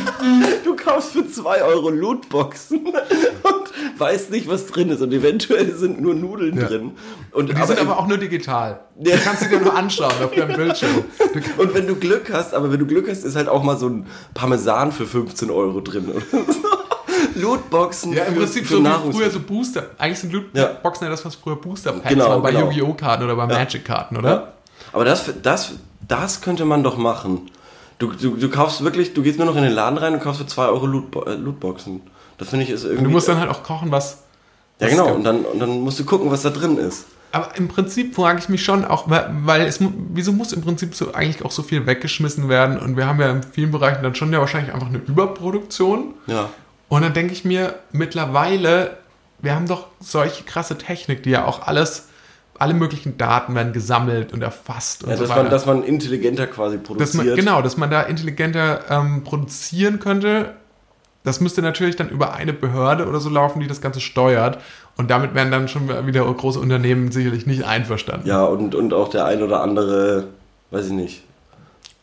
[0.63, 6.01] du kaufst für 2 Euro Lootboxen und weißt nicht, was drin ist und eventuell sind
[6.01, 6.67] nur Nudeln Ja.
[6.67, 6.91] drin.
[7.31, 8.81] Und, Die sind aber auch nur digital.
[9.03, 9.15] Ja.
[9.15, 11.03] Du kannst sie dir nur anschauen auf deinem Bildschirm.
[11.57, 13.87] Und wenn du Glück hast, aber wenn du Glück hast, ist halt auch mal so
[13.87, 16.07] ein Parmesan für 15 Euro drin.
[16.09, 16.37] Oder so.
[17.33, 19.87] Lootboxen ja, im Prinzip so wie früher so Booster.
[19.97, 21.09] Eigentlich sind Lootboxen ja.
[21.11, 22.65] das, was früher Booster-Packs Genau, waren bei genau.
[22.65, 22.93] Yu-Gi-Oh!
[22.93, 24.29] Karten oder bei Magic-Karten, oder?
[24.29, 24.53] Ja.
[24.93, 25.73] Aber das, das,
[26.07, 27.49] das könnte man doch machen.
[28.01, 30.41] Du, du, du kaufst wirklich, du gehst nur noch in den Laden rein und kaufst
[30.41, 32.01] für 2 Euro Lootbo äh, Lootboxen.
[32.39, 32.97] Das finde ich ist irgendwie.
[32.97, 34.23] Und du musst dann halt auch kochen, was.
[34.79, 35.13] ja, was genau.
[35.13, 37.05] Und dann, und dann musst du gucken, was da drin ist.
[37.31, 39.79] Aber im Prinzip frage ich mich schon auch, weil, es,
[40.13, 42.79] wieso muss im Prinzip so eigentlich auch so viel weggeschmissen werden?
[42.79, 46.15] Und wir haben ja in vielen Bereichen dann schon ja wahrscheinlich einfach eine Überproduktion.
[46.25, 46.49] Ja.
[46.89, 48.97] Und dann denke ich mir, mittlerweile,
[49.39, 52.07] wir haben doch solche krasse Technik, die ja auch alles,
[52.61, 55.41] alle möglichen Daten werden gesammelt und erfasst und ja so dass, weiter.
[55.43, 57.25] man, dass man intelligenter quasi dass produziert.
[57.25, 60.53] man, genau, dass man da intelligenter ähm, produzieren könnte.
[61.23, 64.59] Das müsste natürlich dann über eine Behörde oder so laufen, die das Ganze steuert.
[64.95, 68.27] Und damit wären dann schon wieder große Unternehmen sicherlich nicht einverstanden.
[68.27, 70.25] Ja, und, und auch der ein oder andere,
[70.69, 71.23] weiß ich nicht,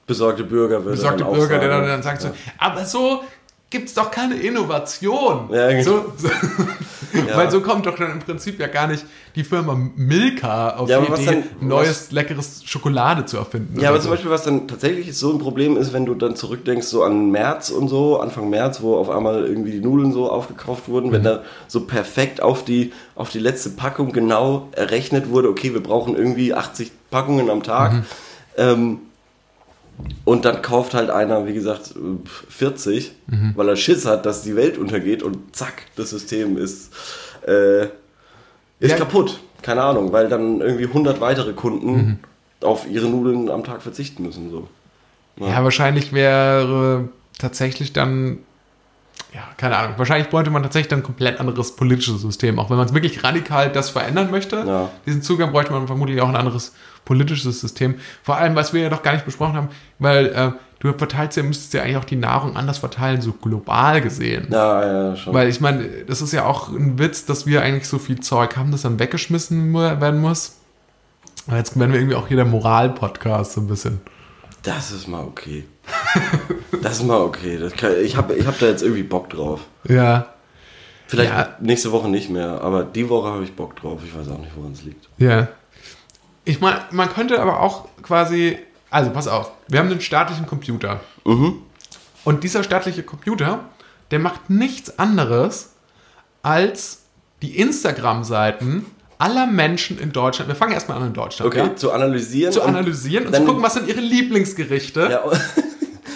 [0.06, 3.22] besorgte Bürger würde besorgte dann auch Bürger, der sagen, dann, dann sagt so, aber so
[3.70, 5.50] gibt's doch keine Innovation.
[5.52, 5.82] Ja, genau.
[5.82, 6.28] so, so,
[7.26, 7.36] Ja.
[7.36, 9.04] Weil so kommt doch dann im Prinzip ja gar nicht
[9.34, 11.24] die Firma Milka auf Ja, die Idee,
[11.60, 13.80] dann- neues, leckeres Schokolade zu erfinden.
[13.80, 14.14] Ja, aber oder zum so.
[14.14, 17.70] Beispiel, was dann tatsächlich so ein Problem ist, wenn du dann zurückdenkst, so an März
[17.70, 21.12] und so, Anfang März, wo auf einmal irgendwie die Nudeln so aufgekauft wurden, Mhm.
[21.12, 25.82] wenn da so perfekt auf die, auf die letzte Packung genau errechnet wurde, okay, wir
[25.82, 27.92] brauchen irgendwie 80 Packungen am Tag.
[27.94, 28.02] Mhm.
[28.58, 28.98] Ähm,
[30.24, 31.94] und dann kauft halt einer, wie gesagt,
[32.48, 33.52] 40, Mhm.
[33.56, 36.92] weil er Schiss hat, dass die Welt untergeht und zack, das System ist,
[37.46, 37.84] äh,
[38.80, 38.96] ist Ja.
[38.96, 39.40] kaputt.
[39.62, 42.18] Keine Ahnung, weil dann irgendwie 100 weitere Kunden Mhm.
[42.62, 44.50] auf ihre Nudeln am Tag verzichten müssen.
[44.50, 44.68] So.
[45.40, 47.08] Ja, wahrscheinlich wäre
[47.38, 48.38] tatsächlich dann,
[49.34, 52.58] ja, keine Ahnung, wahrscheinlich bräuchte man tatsächlich dann ein komplett anderes politisches System.
[52.58, 54.90] Auch wenn man es wirklich radikal das verändern möchte, Ja.
[55.06, 56.72] diesen Zugang bräuchte man vermutlich auch ein anderes
[57.08, 57.94] politisches System.
[58.22, 59.68] Vor allem, was wir ja noch gar nicht besprochen haben,
[59.98, 64.02] weil äh, du verteilst ja, müsstest ja eigentlich auch die Nahrung anders verteilen, so global
[64.02, 64.48] gesehen.
[64.50, 65.32] Ja, ja, schon.
[65.32, 68.58] Weil ich meine, das ist ja auch ein Witz, dass wir eigentlich so viel Zeug
[68.58, 70.56] haben, das dann weggeschmissen werden muss.
[71.50, 74.02] Jetzt werden wir irgendwie auch hier der Moral-Podcast so ein bisschen.
[74.62, 75.64] das ist mal okay.
[76.82, 77.58] das ist mal okay.
[77.74, 79.62] Kann, ich habe ich hab da jetzt irgendwie Bock drauf.
[79.88, 80.26] Ja.
[81.06, 81.56] Vielleicht Ja.
[81.60, 84.00] nächste Woche nicht mehr, aber die Woche habe ich Bock drauf.
[84.04, 85.08] Ich weiß auch nicht, woran es liegt.
[85.16, 85.48] Ja.
[86.48, 88.58] Ich meine, man könnte aber auch quasi,
[88.88, 91.00] also pass auf, wir haben einen staatlichen Computer.
[92.24, 93.60] Und dieser staatliche Computer,
[94.10, 95.74] der macht nichts anderes
[96.42, 97.02] als
[97.42, 98.86] die Instagram-Seiten
[99.18, 100.48] aller Menschen in Deutschland.
[100.48, 101.48] Wir fangen erstmal an in Deutschland.
[101.52, 101.76] Okay, Ja?
[101.76, 102.50] zu analysieren.
[102.52, 105.22] Zu und analysieren und dann- zu gucken, was sind ihre Lieblingsgerichte, Ja,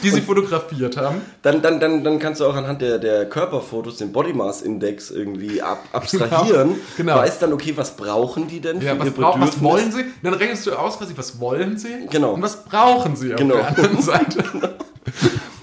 [0.02, 1.20] die sie fotografiert haben.
[1.42, 5.10] dann, dann, dann, dann kannst du auch anhand der, der Körperfotos den Body Mass Index
[5.10, 6.76] irgendwie ab, abstrahieren.
[6.96, 7.16] genau.
[7.16, 10.04] Weißt dann, okay, was brauchen die denn Ja, für was, ihr brauch, was wollen sie?
[10.22, 12.32] Dann rechnest du aus, quasi, was wollen sie Genau.
[12.32, 13.54] und was brauchen sie auf Genau.
[13.56, 14.44] der anderen Seite.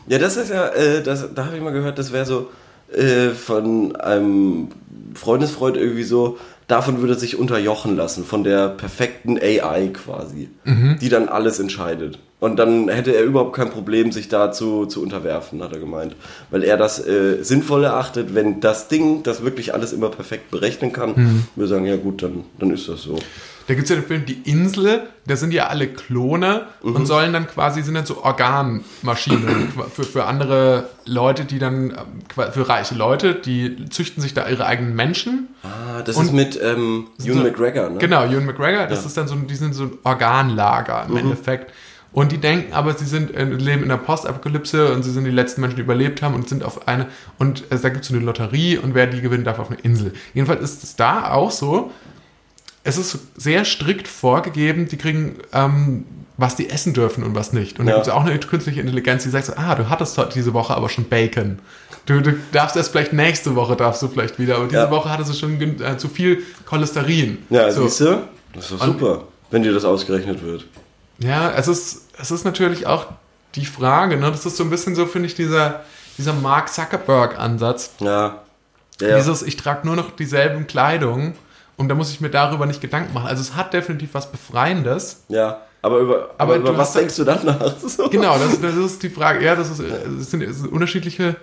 [0.08, 2.49] Ja, das ist ja, äh, das, da habe ich mal gehört, das wäre so
[2.91, 4.69] äh, von einem
[5.13, 10.97] Freundesfreund irgendwie so, davon würde er sich unterjochen lassen, von der perfekten AI quasi, Mhm.
[10.99, 12.19] die dann alles entscheidet.
[12.39, 16.15] Und dann hätte er überhaupt kein Problem, sich dazu zu unterwerfen, hat er gemeint.
[16.52, 20.93] Weil er das äh, sinnvoll erachtet, wenn das Ding, das wirklich alles immer perfekt berechnen
[20.93, 21.43] kann, Mhm.
[21.56, 23.19] würde sagen, ja gut, dann, dann ist das so.
[23.67, 26.95] Da gibt es ja den Film Die Insel, da sind ja alle Klone Mhm.
[26.95, 32.52] und sollen dann quasi, sind dann so Organmaschinen für, für andere Leute, die dann, ähm,
[32.54, 35.49] für reiche Leute, die züchten sich da ihre eigenen Menschen.
[35.63, 37.97] Ah, das Und- ist mit ähm, Ewan so- McGregor, ne?
[37.99, 39.02] Genau, Ewan McGregor, das Ja.
[39.02, 39.08] Mhm.
[39.08, 41.71] ist dann so, die sind so ein Organlager im Endeffekt.
[42.12, 45.62] Und die denken aber, sie sind leben in der Postapokalypse und sie sind die letzten
[45.62, 47.08] Menschen, die überlebt haben und sind auf eine.
[47.38, 49.80] Und äh, da gibt es so eine Lotterie und wer die gewinnt, darf auf eine
[49.82, 50.13] Insel.
[50.34, 51.91] Jedenfalls ist es da auch so.
[52.84, 56.06] Es ist sehr strikt vorgegeben, die kriegen, ähm,
[56.38, 57.78] was die essen dürfen und was nicht.
[57.80, 57.98] Und da Ja.
[57.98, 60.74] gibt es auch eine künstliche Intelligenz, die sagt so, ah, du hattest heute diese Woche
[60.76, 61.60] aber schon Bacon.
[62.08, 64.56] Du, du darfst erst vielleicht nächste Woche, darfst du vielleicht wieder.
[64.56, 64.89] Aber diese Ja.
[64.89, 67.39] Woche hattest du schon äh, zu viel Cholesterin.
[67.52, 67.84] Ja, so.
[67.84, 68.24] siehst du?
[68.54, 70.65] Das ist doch Und- super, wenn dir das ausgerechnet wird.
[71.19, 73.08] Ja, es ist, es ist natürlich auch
[73.55, 74.32] die Frage, ne?
[74.32, 75.82] Das ist so ein bisschen so, finde ich, dieser,
[76.17, 77.91] dieser Mark Zuckerberg-Ansatz.
[77.99, 78.39] Ja.
[79.01, 79.17] Ja, ja.
[79.17, 81.34] Dieses, ich trage nur noch dieselben Kleidung
[81.77, 83.27] und da muss ich mir darüber nicht Gedanken machen.
[83.27, 85.23] Also es hat definitiv was Befreiendes.
[85.29, 85.62] ja.
[85.82, 87.58] Aber über, aber Aber über was denkst du dann nach?
[88.12, 89.45] Genau, das, das ist die Frage.
[89.45, 91.38] Ja, das, ist, das sind, das sind unterschiedliche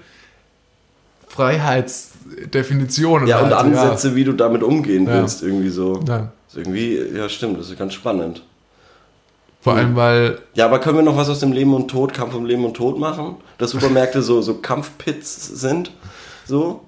[1.26, 3.28] Freiheitsdefinitionen.
[3.28, 5.14] Ja, und halt, Ansätze, wie du damit umgehen Ja.
[5.14, 6.00] willst, irgendwie so.
[6.06, 6.30] Ja.
[6.48, 8.42] Ist irgendwie, ja, stimmt, das ist ganz spannend.
[9.66, 12.36] Vor allem, weil Ja, aber können wir noch was aus dem Leben und Tod, Kampf
[12.36, 13.34] um Leben und Tod machen?
[13.58, 15.90] Dass Supermärkte so, so Kampfpits sind?
[16.46, 16.82] So?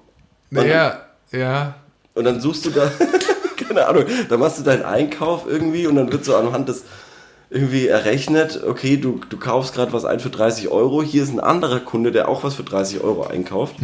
[0.49, 1.01] naja,
[1.33, 1.73] ja,
[2.13, 2.89] Und dann suchst du da,
[3.67, 6.85] keine Ahnung, dann machst du deinen Einkauf irgendwie und dann wird so anhand des
[7.49, 11.41] irgendwie errechnet, okay, du, du kaufst gerade was ein für 30 Euro, hier ist ein
[11.41, 13.75] anderer Kunde, der auch was für 30 Euro einkauft.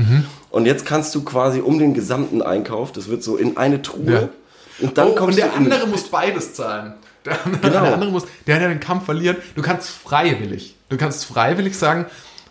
[0.52, 4.14] Und jetzt kannst du quasi um den gesamten Einkauf, das wird so in eine Truhe,
[4.14, 4.30] Ja.
[4.80, 6.94] und dann oh, kommst und der andere muss beides zahlen.
[7.26, 7.84] Der andere, Genau.
[7.84, 12.06] der andere muss, der, der den Kampf verliert, du kannst freiwillig, du kannst freiwillig sagen,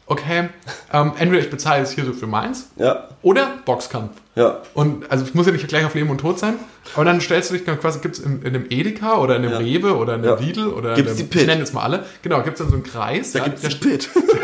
[0.06, 0.50] okay,
[0.92, 4.12] ähm, entweder ich bezahle jetzt hier so für meins Ja, oder Boxkampf.
[4.34, 4.58] ja.
[4.74, 6.54] Und also es muss ja nicht gleich auf Leben und Tod sein,
[6.94, 9.52] aber dann stellst du dich quasi, gibt es in, in einem Edeka oder in einem
[9.52, 9.58] Ja.
[9.58, 10.34] Rewe oder in Ja.
[10.36, 11.40] einem Lidl oder Gibt's in die einem, Pit.
[11.40, 13.32] ich nenne jetzt mal alle, genau, gibt es dann so einen Kreis.
[13.32, 14.08] Da ja, gibt's der, den Pit.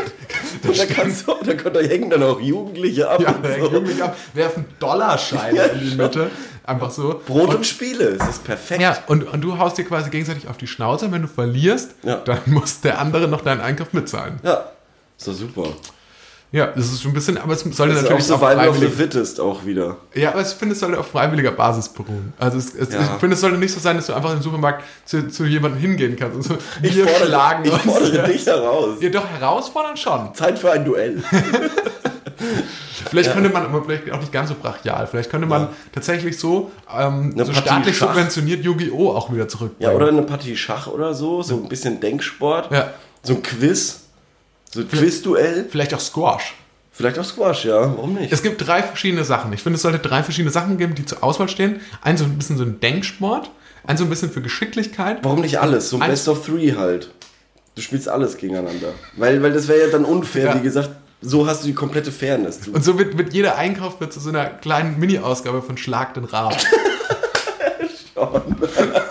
[0.62, 3.20] Und da, kannst du, da, da hängen dann auch Jugendliche ab.
[3.20, 3.64] ja, und der so.
[3.66, 6.30] Jugendliche ab, werfen Dollarscheine Ja, in die Mitte,
[6.64, 7.20] einfach so.
[7.26, 8.80] Brot und Spiele, es ist perfekt.
[8.82, 11.06] Ja, und, und du haust dir quasi gegenseitig auf die Schnauze.
[11.06, 12.16] und Wenn du verlierst, Ja.
[12.16, 14.38] dann muss der andere noch deinen Einkauf mitzahlen.
[14.42, 14.70] Ja,
[15.18, 15.68] ist doch super.
[16.52, 18.68] Ja, das ist schon ein bisschen, aber es sollte Das ist auch natürlich auf Survival
[18.70, 19.98] of the Fittest auch wieder.
[20.14, 22.32] Ja, aber ich finde, es sollte auf freiwilliger Basis beruhen.
[22.38, 23.02] Also es, es, Ja.
[23.02, 25.80] ich finde, es sollte nicht so sein, dass du einfach im Supermarkt zu, zu jemandem
[25.80, 28.22] hingehen kannst und so, Ich wir fordere, schlagen ich fordere ja.
[28.24, 28.96] dich heraus.
[29.00, 30.34] Ja, doch, herausfordern schon.
[30.34, 31.22] Zeit für ein Duell.
[33.10, 35.68] Vielleicht könnte man, aber vielleicht auch nicht ganz so brachial, vielleicht könnte man Ja.
[35.92, 38.08] tatsächlich so, ähm, so staatlich Schach.
[38.08, 39.10] subventioniert Yu-Gi-Oh!
[39.10, 39.90] auch wieder zurückbringen.
[39.90, 42.70] Ja, oder eine Partie Schach oder so, so ein bisschen Denksport.
[42.72, 42.90] Ja.
[43.22, 44.00] So ein Quiz.
[44.72, 45.66] So ein Quizduell.
[45.68, 46.54] Vielleicht auch Squash.
[46.92, 47.80] Vielleicht auch Squash, ja.
[47.96, 48.32] Warum nicht?
[48.32, 49.52] Es gibt drei verschiedene Sachen.
[49.52, 51.80] Ich finde, es sollte drei verschiedene Sachen geben, die zur Auswahl stehen.
[52.02, 53.50] Ein so ein bisschen so ein Denksport,
[53.86, 55.18] ein so ein bisschen für Geschicklichkeit.
[55.22, 55.90] Warum nicht alles?
[55.90, 57.10] So ein Eins- Best of Three halt.
[57.76, 58.88] Du spielst alles gegeneinander.
[59.16, 60.54] Weil, weil das wäre ja dann unfair, Ja.
[60.56, 60.90] wie gesagt.
[61.22, 62.60] So hast du die komplette Fairness.
[62.60, 66.14] Du, Und so wird, wird jeder Einkauf wird zu so einer kleinen Mini-Ausgabe von Schlag
[66.14, 66.56] den Raab.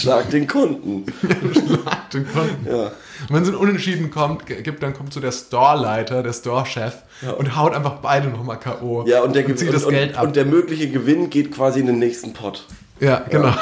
[0.00, 1.04] schlag den Kunden.
[1.52, 2.66] Schlag den Kunden.
[2.66, 2.84] Ja.
[2.84, 6.94] Und wenn es ein Unentschieden kommt, gibt, dann kommt so der Store-Leiter, der Store-Chef
[7.38, 9.04] und haut einfach beide nochmal K.O.
[9.06, 10.24] Ja, und der, und, das und, Geld ab.
[10.24, 12.64] und der mögliche Gewinn geht quasi in den nächsten Pot.
[13.00, 13.52] ja, genau.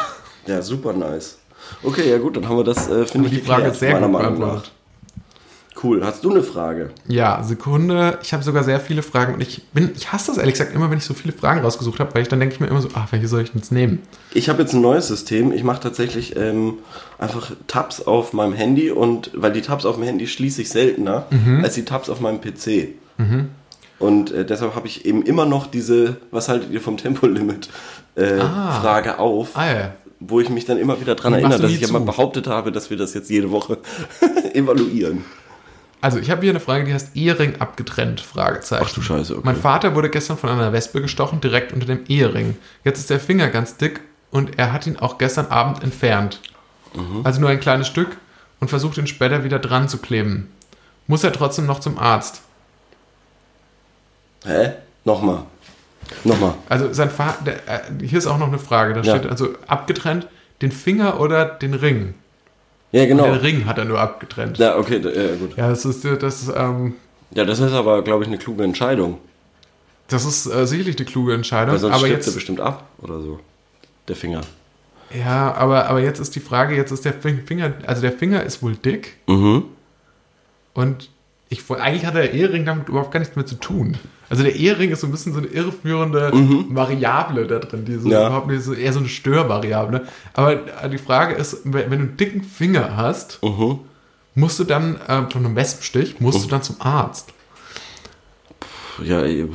[0.46, 1.38] Ja, super nice.
[1.83, 4.07] Okay, ja gut, dann haben wir das, äh, finde ich, Die Frage geklärt, sehr meiner
[4.07, 4.38] gut Meinung nach.
[4.38, 4.72] beantwortet.
[5.82, 6.04] Cool.
[6.04, 6.90] Hast du eine Frage?
[7.06, 8.18] Ja, Sekunde.
[8.22, 10.90] Ich habe sogar sehr viele Fragen und ich bin, ich hasse das ehrlich gesagt immer,
[10.90, 12.88] wenn ich so viele Fragen rausgesucht habe, weil ich dann denke ich mir immer so,
[12.94, 14.00] ach, welche soll ich denn jetzt nehmen?
[14.34, 15.52] Ich habe jetzt ein neues System.
[15.52, 16.74] Ich mache tatsächlich ähm,
[17.18, 21.26] einfach Tabs auf meinem Handy und weil die Tabs auf dem Handy schließe ich seltener
[21.30, 21.62] Mhm.
[21.62, 22.88] als die Tabs auf meinem PC.
[23.98, 27.68] Und äh, deshalb habe ich eben immer noch diese, was haltet ihr vom Tempolimit,
[28.16, 28.80] äh, Ah.
[28.80, 29.94] Frage auf, Ah ja.
[30.20, 32.04] wo ich mich dann immer wieder dran Die erinnere, dass ich ja mal zu.
[32.04, 33.78] behauptet habe, dass wir das jetzt jede Woche
[34.54, 35.24] evaluieren.
[36.00, 38.20] Also ich habe hier eine Frage, die heißt Ehering abgetrennt?
[38.20, 38.84] Fragezeichen.
[38.88, 39.42] Ach du Scheiße, okay.
[39.44, 42.56] Mein Vater wurde gestern von einer Wespe gestochen, direkt unter dem Ehering.
[42.84, 46.40] Jetzt ist der Finger ganz dick und er hat ihn auch gestern Abend entfernt.
[46.94, 47.22] Mhm.
[47.24, 48.16] Also nur ein kleines Stück
[48.61, 50.52] und versucht ihn später wieder dran zu kleben.
[51.08, 52.42] Muss er trotzdem noch zum Arzt?
[54.44, 54.72] Hä?
[55.04, 55.42] Nochmal.
[56.24, 56.54] Nochmal.
[56.68, 59.16] Also sein Vater, der, äh, hier ist auch noch eine Frage, da Ja.
[59.16, 60.26] steht also abgetrennt,
[60.62, 62.14] den Finger oder den Ring?
[62.92, 63.24] Ja, genau.
[63.24, 64.59] Den Ring hat er nur abgetrennt.
[64.59, 65.53] Ja, Ja, okay, ja, gut.
[65.57, 66.94] das ist, das ist, ähm,
[67.35, 69.18] Ja, das ist aber, glaube ich, eine kluge Entscheidung.
[70.09, 71.72] das ist äh, sicherlich die kluge Entscheidung.
[71.74, 73.40] Weil sonst aber stirbt er jetzt, bestimmt ab oder so.
[74.09, 74.40] Der Finger.
[75.14, 78.42] ja, aber, aber jetzt ist die Frage, jetzt ist der Fin- Finger, also der Finger
[78.42, 79.64] ist wohl dick Mhm.
[80.74, 81.11] und
[81.50, 83.96] ich, eigentlich hat der Ehering damit überhaupt gar nichts mehr zu tun.
[84.28, 86.30] Also der Ehering ist so ein bisschen so eine irreführende
[86.68, 88.12] Variable da drin, die so Mhm.
[88.12, 88.26] Ja.
[88.26, 90.06] überhaupt nicht so, eher so eine Störvariable.
[90.34, 93.78] Aber äh, die Frage ist, wenn du einen dicken Finger hast, Mhm.
[94.34, 97.30] musst du dann äh, von einem Wespenstich, musst du dann zum Arzt.
[99.02, 99.46] Ja, ey, ja.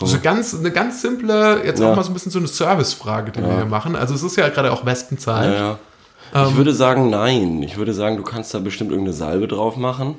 [0.00, 1.92] Also ganz, eine ganz simple, jetzt Ja.
[1.92, 3.94] auch mal so ein bisschen so eine Servicefrage, die wir hier machen.
[3.94, 5.54] Also es ist ja gerade auch Wespenzeit.
[5.54, 5.78] Ja,
[6.34, 6.48] ja.
[6.48, 7.62] Ich würde sagen, nein.
[7.62, 10.16] Ich würde sagen, du kannst da bestimmt irgendeine Salbe drauf machen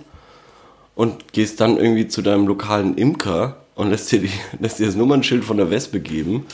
[1.00, 4.96] und gehst dann irgendwie zu deinem lokalen Imker und lässt dir, die, lässt dir das
[4.96, 6.46] Nummernschild von der Wespe geben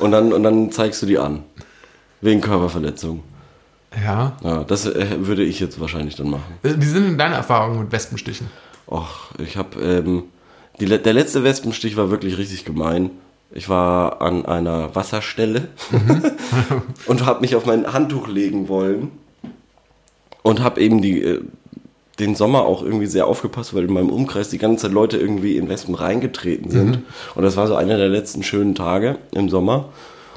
[0.00, 1.44] und dann, und dann zeigst du die an.
[2.20, 3.22] Wegen Körperverletzung.
[4.04, 4.36] Ja.
[4.42, 6.54] Ja, das äh, würde ich jetzt wahrscheinlich dann machen.
[6.64, 8.48] Wie sind denn deine Erfahrungen mit Wespenstichen?
[8.88, 10.24] Och, ich habe ähm,
[10.80, 13.10] die, der letzte Wespenstich war wirklich richtig gemein.
[13.52, 15.68] Ich war an einer Wasserstelle
[17.06, 19.12] und habe mich auf mein Handtuch legen wollen
[20.42, 21.42] und habe eben die äh,
[22.18, 25.56] den Sommer auch irgendwie sehr aufgepasst, weil in meinem Umkreis die ganze Zeit Leute irgendwie
[25.56, 27.02] in Wespen reingetreten sind.
[27.34, 29.90] Und das war so einer der letzten schönen Tage im Sommer.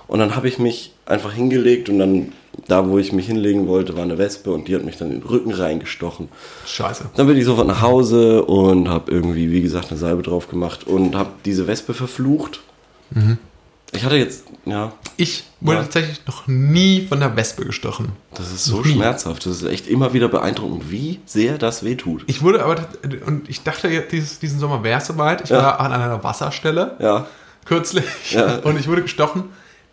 [0.08, 2.34] Und dann habe ich mich einfach hingelegt und dann
[2.68, 5.22] da, wo ich mich hinlegen wollte, war eine Wespe und die hat mich dann in
[5.22, 6.28] den Rücken reingestochen.
[6.66, 7.06] Scheiße.
[7.16, 10.86] Dann bin ich sofort nach Hause und habe irgendwie, wie gesagt, eine Salbe drauf gemacht
[10.86, 12.62] und habe diese Wespe verflucht.
[13.94, 15.84] Ich hatte jetzt, ja, Ich wurde Ja.
[15.84, 18.14] tatsächlich noch nie von der Wespe gestochen.
[18.34, 19.46] das ist so schmerzhaft.
[19.46, 22.24] Das ist echt immer wieder beeindruckend, wie sehr das wehtut.
[22.28, 25.42] Ich wurde aber, tat- und ich dachte, dieses, diesen Sommer wäre es soweit.
[25.42, 25.58] Ich Ja.
[25.58, 27.28] war an einer Wasserstelle Ja,
[27.66, 28.56] kürzlich Ja.
[28.64, 29.46] und ich wurde gestochen.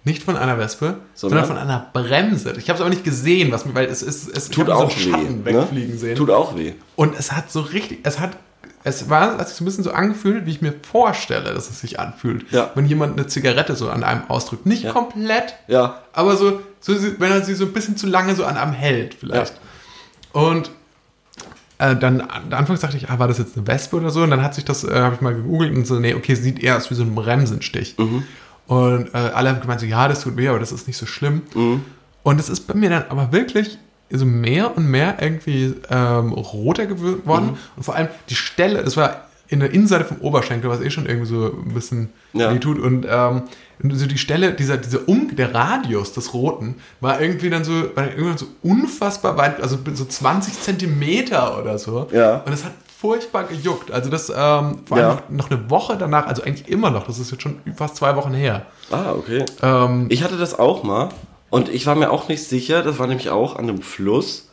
[0.04, 1.46] Nicht von einer Wespe, sondern, Sondern?
[1.46, 2.54] von einer Bremse.
[2.56, 4.90] Ich habe es aber nicht gesehen, was mir, weil es ist, es ich tut auch
[4.90, 5.52] so einen Schatten weh.
[5.54, 5.98] wegfliegen Ne?
[5.98, 6.16] sehen.
[6.16, 6.72] Tut auch weh.
[6.96, 8.30] Und es hat so richtig, es hat,
[8.84, 11.80] es war, hat sich so ein bisschen so angefühlt, wie ich mir vorstelle, dass es
[11.80, 12.50] sich anfühlt.
[12.52, 12.70] Ja.
[12.74, 14.66] Wenn jemand eine Zigarette so an einem ausdrückt.
[14.66, 14.92] Nicht Ja.
[14.92, 18.56] komplett, Ja, aber so, so, wenn er sie so ein bisschen zu lange so an
[18.56, 19.54] einem hält, vielleicht.
[20.32, 20.70] Und
[21.78, 24.22] äh, dann an- anfangs dachte ich, ah, war das jetzt eine Wespe oder so?
[24.22, 26.62] Und dann hat sich das, äh, habe ich mal gegoogelt und so, nee, okay, sieht
[26.62, 27.96] eher aus wie so ein Bremsenstich.
[28.66, 31.06] Und äh, alle haben gemeint, so, ja, das tut weh, aber das ist nicht so
[31.06, 31.42] schlimm.
[32.22, 33.78] Und es ist bei mir dann aber wirklich
[34.10, 37.58] so mehr und mehr irgendwie ähm, roter geworden.
[37.76, 41.06] Und vor allem die Stelle, das war in der Innenseite vom Oberschenkel, was eh schon
[41.06, 42.54] irgendwie so ein bisschen Ja.
[42.56, 42.78] tut.
[42.78, 43.42] Und ähm,
[43.92, 48.04] so die Stelle, dieser, dieser um, der Radius des Roten, war irgendwie dann so, war
[48.04, 52.08] dann irgendwann so unfassbar weit, also so 20 Zentimeter oder so.
[52.12, 52.38] Ja.
[52.44, 53.90] Und es hat furchtbar gejuckt.
[53.92, 55.14] Also das ähm, vor allem Ja.
[55.14, 58.16] noch, noch eine Woche danach, also eigentlich immer noch, das ist jetzt schon fast zwei
[58.16, 58.66] Wochen her.
[58.90, 59.44] ah, okay.
[59.62, 61.08] Ähm, Ich hatte das auch mal
[61.50, 64.44] und ich war mir auch nicht sicher, das war nämlich auch an einem Fluss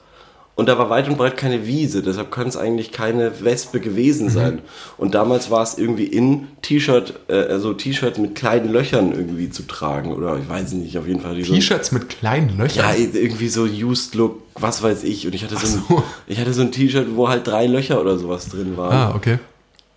[0.55, 3.81] und da war weit und breit keine Wiese, deshalb kann es eigentlich keine Wespe Mhm.
[3.83, 4.61] gewesen sein.
[4.97, 9.63] Und damals war es irgendwie in T-Shirt, äh, also T-Shirts mit kleinen Löchern irgendwie zu
[9.63, 11.35] tragen oder ich weiß nicht, auf jeden Fall.
[11.35, 12.85] die so- T-Shirts mit kleinen Löchern.
[12.85, 15.27] Ja, irgendwie so Used Look, was weiß ich.
[15.27, 15.97] Und ich hatte so, so.
[15.97, 18.93] ein, ich hatte so ein T-Shirt, wo halt drei Löcher oder sowas drin waren.
[18.93, 19.39] ah, okay.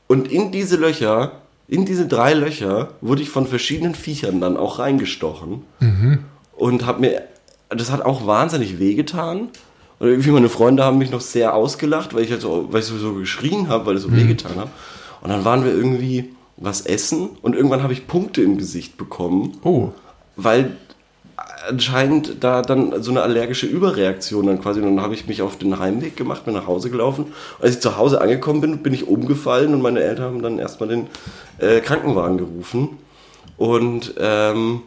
[0.09, 1.33] Und in diese Löcher,
[1.69, 5.63] in diese drei Löcher, wurde ich von verschiedenen Viechern dann auch reingestochen.
[6.59, 7.23] Und hab mir,
[7.69, 9.49] das hat auch wahnsinnig wehgetan.
[9.99, 12.87] Und irgendwie meine Freunde haben mich noch sehr ausgelacht, weil ich halt so, weil ich
[12.87, 14.69] so geschrien habe, weil es so wehgetan hat.
[15.21, 19.59] Und dann waren wir irgendwie was essen und irgendwann habe ich Punkte im Gesicht bekommen
[19.63, 19.91] Oh.
[20.37, 20.77] weil
[21.69, 25.57] anscheinend da dann so eine allergische Überreaktion dann quasi, und dann habe ich mich auf
[25.57, 27.25] den Heimweg gemacht, bin nach Hause gelaufen.
[27.59, 30.59] Und als ich zu Hause angekommen bin, bin ich umgefallen und meine Eltern haben dann
[30.59, 31.07] erstmal den
[31.59, 32.99] äh, Krankenwagen gerufen.
[33.57, 34.83] Und ähm,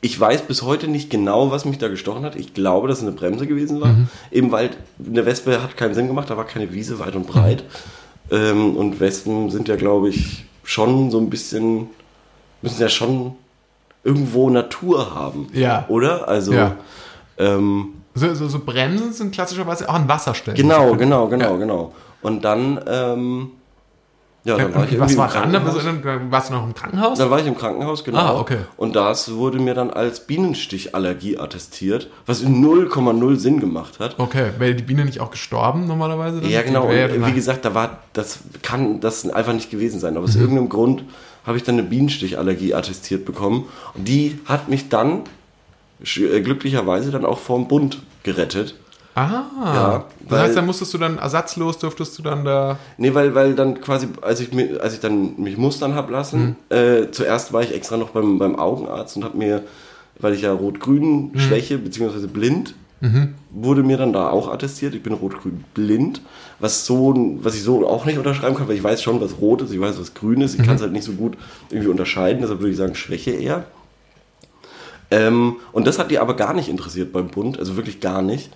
[0.00, 2.36] ich weiß bis heute nicht genau, was mich da gestochen hat.
[2.36, 3.94] Ich glaube, dass es eine Bremse gewesen war.
[4.30, 4.70] Eben weil
[5.04, 7.64] eine Wespe hat keinen Sinn gemacht, da war keine Wiese weit und breit.
[8.30, 11.88] Ähm, und Wespen sind ja, glaube ich, schon so ein bisschen,
[12.62, 13.32] müssen ja schon
[14.04, 15.48] irgendwo Natur haben.
[15.52, 15.84] Ja.
[15.88, 16.28] Oder?
[16.28, 16.76] Also, Ja.
[17.38, 20.56] ähm, So, so, so Bremsen sind klassischerweise auch an Wasserstellen.
[20.60, 21.56] genau, genau, genau, Ja.
[21.56, 21.92] genau.
[22.22, 23.50] Und dann, ähm,
[24.44, 25.28] Ja, dann war ich was war?
[25.28, 25.84] Dann Krankenhaus.
[25.84, 27.18] Dann warst du noch im Krankenhaus?
[27.18, 28.18] Dann war ich im Krankenhaus, genau.
[28.18, 28.58] Ah, okay.
[28.76, 34.14] Und das wurde mir dann als Bienenstichallergie attestiert, was in 0,0 Sinn gemacht hat.
[34.18, 36.40] Okay, wäre die Biene nicht auch gestorben normalerweise?
[36.40, 36.50] dann?
[36.50, 36.84] Ja, genau.
[36.86, 40.12] Und wie gesagt, da war, das kann das einfach nicht gewesen sein.
[40.16, 40.28] Aber Mhm.
[40.32, 41.04] aus irgendeinem Grund
[41.44, 43.64] habe ich dann eine Bienenstichallergie attestiert bekommen.
[43.94, 45.22] Und die hat mich dann
[46.16, 48.76] äh, glücklicherweise dann auch vom Bund gerettet.
[49.18, 52.78] Ah, Ja, das heißt, dann musstest du dann ersatzlos, dürftest du dann da.
[52.98, 56.56] Nee, weil, weil dann quasi, als ich, mir, als ich dann mich mustern hab lassen,
[56.70, 56.76] Mhm.
[56.76, 59.62] äh, zuerst war ich extra noch beim, beim Augenarzt und habe mir,
[60.20, 61.38] weil ich ja rot-grün Mhm.
[61.38, 62.74] Schwäche beziehungsweise blind,
[63.52, 64.92] wurde mir dann da auch attestiert.
[64.92, 66.20] Ich bin rot-grün blind,
[66.58, 69.62] was so, was ich so auch nicht unterschreiben kann, weil ich weiß schon, was rot
[69.62, 70.58] ist, ich weiß, was grün ist.
[70.58, 71.36] Ich kann es halt nicht so gut
[71.70, 73.64] irgendwie unterscheiden, deshalb würde ich sagen Schwäche eher.
[75.10, 78.50] Ähm, und das hat die aber gar nicht interessiert beim Bund, also wirklich gar nicht.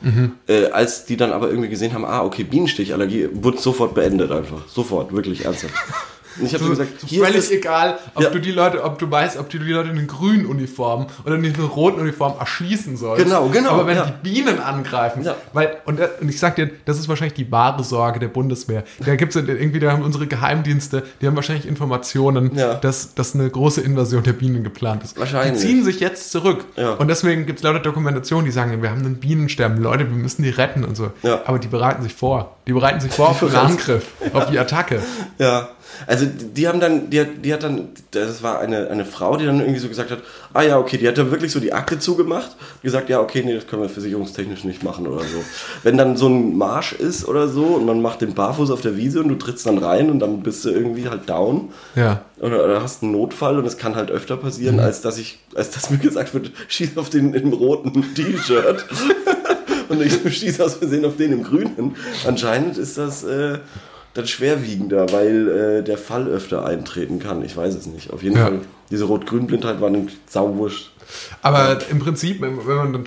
[0.49, 4.69] Äh, als die dann aber irgendwie gesehen haben, ah, okay, Bienenstichallergie, wurde sofort beendet einfach.
[4.69, 5.75] Sofort, wirklich ernsthaft.
[6.41, 8.31] Ich habe so gesagt, So hier völlig egal, ob Ja.
[8.31, 11.35] du die Leute, ob du weißt, ob du die Leute in den grünen Uniformen oder
[11.35, 13.25] in den roten Uniformen erschießen sollst.
[13.25, 14.07] Genau, genau, Aber wenn ja.
[14.07, 15.35] die Bienen angreifen, Ja.
[15.53, 18.85] weil, und, da- und ich sag dir, das ist wahrscheinlich die wahre Sorge der Bundeswehr.
[19.05, 23.81] Da gibt's irgendwie, da haben unsere Geheimdienste, die haben wahrscheinlich Informationen, dass, dass eine große
[23.81, 25.19] Invasion der Bienen geplant ist.
[25.19, 25.61] Wahrscheinlich.
[25.61, 26.65] Die ziehen sich jetzt zurück.
[26.99, 30.51] Und deswegen gibt's lauter Dokumentationen, die sagen, wir haben einen Bienensterben, Leute, wir müssen die
[30.51, 31.11] retten und so.
[31.45, 32.57] Aber die bereiten sich vor.
[32.67, 35.01] Die bereiten sich vor auf den Angriff, auf die Attacke.
[35.39, 35.69] ja.
[36.07, 39.45] Also die haben dann, die, hat- die hat dann, das war eine, eine Frau, die
[39.47, 40.19] dann irgendwie so gesagt hat,
[40.53, 43.55] ah ja, okay, die hat dann wirklich so die Akte zugemacht, gesagt, ja, okay, nee,
[43.55, 45.43] das können wir versicherungstechnisch nicht machen oder so.
[45.83, 48.97] Wenn dann so ein Marsch ist oder so und man macht den Barfuß auf der
[48.97, 52.23] Wiese und du trittst dann rein und dann bist du irgendwie halt down, Ja.
[52.41, 55.71] oder, oder hast einen Notfall und es kann halt öfter passieren, als dass ich, als
[55.71, 58.85] dass mir gesagt wird, schieß auf den im roten T-Shirt
[59.89, 61.97] und ich schieße aus Versehen auf den im grünen.
[62.27, 63.59] Anscheinend ist das äh,
[64.15, 67.45] dann schwerwiegender, weil äh, der Fall öfter eintreten kann.
[67.45, 68.13] Ich weiß es nicht.
[68.13, 68.45] Auf jeden Ja.
[68.47, 70.91] Fall, diese Rot-Grün-Blindheit war nämlich sauwurscht.
[71.41, 73.05] Aber im Prinzip, wenn, man dann,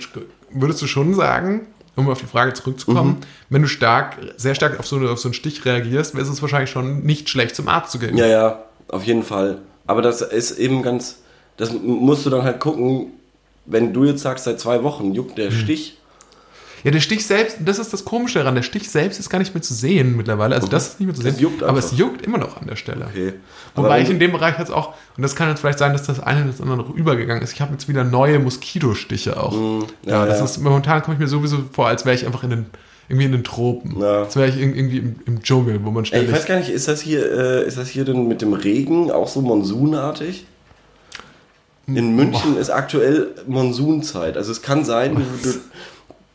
[0.50, 4.86] würdest du schon sagen, um auf die Frage zurückzukommen, wenn du stark, sehr stark auf
[4.86, 7.92] so, eine, auf so einen Stich reagierst, wäre es wahrscheinlich schon nicht schlecht zum Arzt
[7.92, 8.16] zu gehen.
[8.16, 9.58] Ja, ja, auf jeden Fall.
[9.86, 11.20] Aber das ist eben ganz,
[11.56, 13.12] das musst du dann halt gucken,
[13.64, 15.42] wenn du jetzt sagst, seit zwei Wochen juckt Mhm.
[15.42, 15.96] der Stich,
[16.84, 19.54] Ja, der Stich selbst, das ist das Komische daran, der Stich selbst ist gar nicht
[19.54, 20.54] mehr zu sehen mittlerweile.
[20.54, 21.34] Also das ist nicht mehr zu sehen.
[21.34, 23.06] Es juckt aber es juckt immer noch an der Stelle.
[23.10, 23.32] okay.
[23.74, 26.20] Wobei ich in dem Bereich jetzt auch, und das kann jetzt vielleicht sein, dass das
[26.20, 27.52] eine ins andere noch übergegangen ist.
[27.52, 29.52] Ich habe jetzt wieder neue Moskitostiche auch.
[29.52, 30.44] Mm, ja, ja, das ja.
[30.44, 32.66] ist momentan komme ich mir sowieso vor, als wäre ich einfach in den,
[33.08, 34.00] irgendwie in den Tropen.
[34.00, 34.22] Ja.
[34.22, 36.32] Als wäre ich ir- irgendwie im, im Dschungel, wo man Ey, ich ständig.
[36.34, 39.28] weiß gar nicht, ist das hier, äh, ist das hier denn mit dem Regen auch
[39.28, 40.46] so monsunartig?
[41.88, 44.36] In München ist aktuell Monsunzeit.
[44.36, 45.54] Also es kann sein, du, du,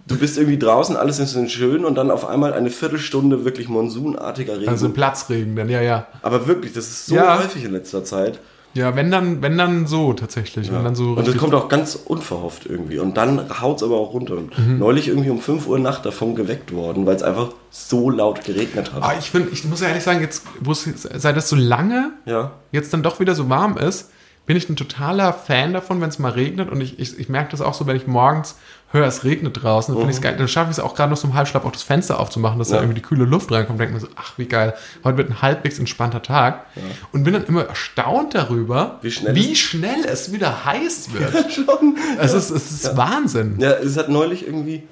[0.08, 3.70] du bist irgendwie draußen, alles ist so schön und dann auf einmal eine Viertelstunde wirklich
[3.70, 4.70] monsunartiger Regen.
[4.70, 6.08] also Platzregen, dann ja, ja.
[6.22, 7.40] Aber wirklich, das ist so Ja.
[7.40, 8.40] häufig in letzter Zeit.
[8.74, 10.72] Ja, wenn dann, wenn dann so tatsächlich.
[10.72, 13.00] Wenn dann so und das kommt auch ganz unverhofft irgendwie.
[13.00, 14.38] Und dann haut es aber auch runter.
[14.38, 14.80] Und Mhm.
[14.80, 18.94] Neulich irgendwie um 5 Uhr Nacht davon geweckt worden, weil es einfach so laut geregnet
[18.94, 19.04] hat.
[19.04, 21.58] Aber ich finde, ich muss ja ehrlich sagen, jetzt, wo es jetzt- seit das so
[21.58, 22.52] lange Ja.
[22.72, 24.10] jetzt dann doch wieder so warm ist,
[24.46, 26.70] bin ich ein totaler Fan davon, wenn es mal regnet.
[26.72, 28.56] Und ich, ich, ich merke das auch so, wenn ich morgens
[28.92, 30.36] höre, es regnet draußen, dann, finde ich's geil.
[30.38, 32.70] dann schaffe ich es auch gerade noch so im Halbschlaf auch das Fenster aufzumachen, dass
[32.70, 32.82] da Ja.
[32.82, 33.80] irgendwie die kühle Luft reinkommt.
[33.80, 34.74] Denke mir so, ach wie geil,
[35.04, 36.66] heute wird ein halbwegs entspannter Tag.
[37.12, 41.52] Und bin dann immer erstaunt darüber, Wie schnell wie schnell es wieder heiß wird.
[41.54, 41.98] Schon.
[42.20, 43.56] Es ist, es ist Wahnsinn.
[43.60, 44.84] Ja, es hat neulich irgendwie.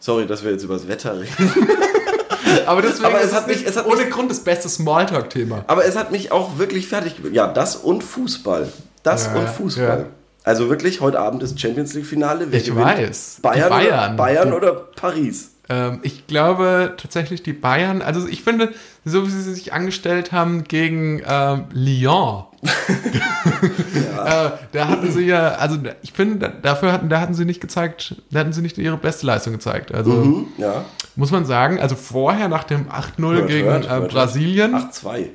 [0.00, 1.68] Sorry, dass wir jetzt über das Wetter reden.
[2.66, 5.64] Aber deswegen Aber es hat es mich- es hat ohne mich- Grund das beste Smalltalk-Thema.
[5.66, 7.16] Aber es hat mich auch wirklich fertig.
[7.32, 8.68] Ja, das und Fußball.
[9.02, 10.06] Das Ja, und ja, Fußball.
[10.44, 12.46] Also wirklich, heute Abend ist Champions League-Finale.
[12.50, 12.86] Wer Ich gewinnt?
[12.86, 13.38] weiß.
[13.42, 14.04] Bayern, Bayern.
[14.10, 15.50] Oder, Bayern oder Paris?
[15.70, 18.68] Ähm, ich glaube tatsächlich die Bayern, also ich finde,
[19.06, 25.78] so wie sie sich angestellt haben gegen ähm, Lyon, äh, da hatten sie ja, also
[26.02, 29.26] ich finde, dafür hatten, da hatten sie nicht gezeigt, da hatten sie nicht ihre beste
[29.26, 29.92] Leistung gezeigt.
[29.94, 30.84] Also Mhm, ja.
[31.16, 34.06] muss man sagen, also vorher nach dem 8-0 Hört, gegen hört, äh.
[34.06, 34.74] Brasilien.
[34.74, 35.28] 8-2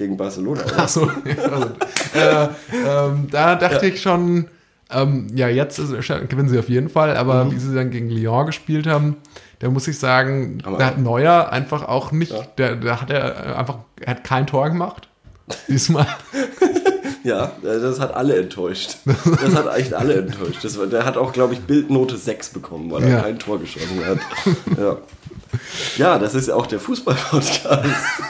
[0.00, 0.62] gegen Barcelona.
[0.64, 0.72] Oder?
[0.78, 1.66] Ach so, ja, also,
[2.14, 2.48] äh,
[2.86, 4.46] ähm, da dachte ich schon,
[4.90, 5.90] ähm, ja, jetzt ist,
[6.28, 7.52] gewinnen sie auf jeden Fall, aber Mhm.
[7.52, 9.16] wie sie dann gegen Lyon gespielt haben,
[9.58, 12.42] da muss ich sagen, Aber- da hat Neuer einfach auch nicht, Ja.
[12.56, 15.08] der, da hat er einfach, er hat kein Tor gemacht.
[15.68, 16.06] Diesmal.
[17.22, 18.96] Ja, das hat alle enttäuscht.
[19.04, 20.64] Das hat echt alle enttäuscht.
[20.64, 23.20] Das war, der hat auch, glaube ich, Bildnote 6 bekommen, weil er Ja.
[23.20, 24.18] kein Tor geschossen hat.
[24.78, 24.96] Ja.
[25.98, 27.68] ja, das ist auch der Fußball-Podcast.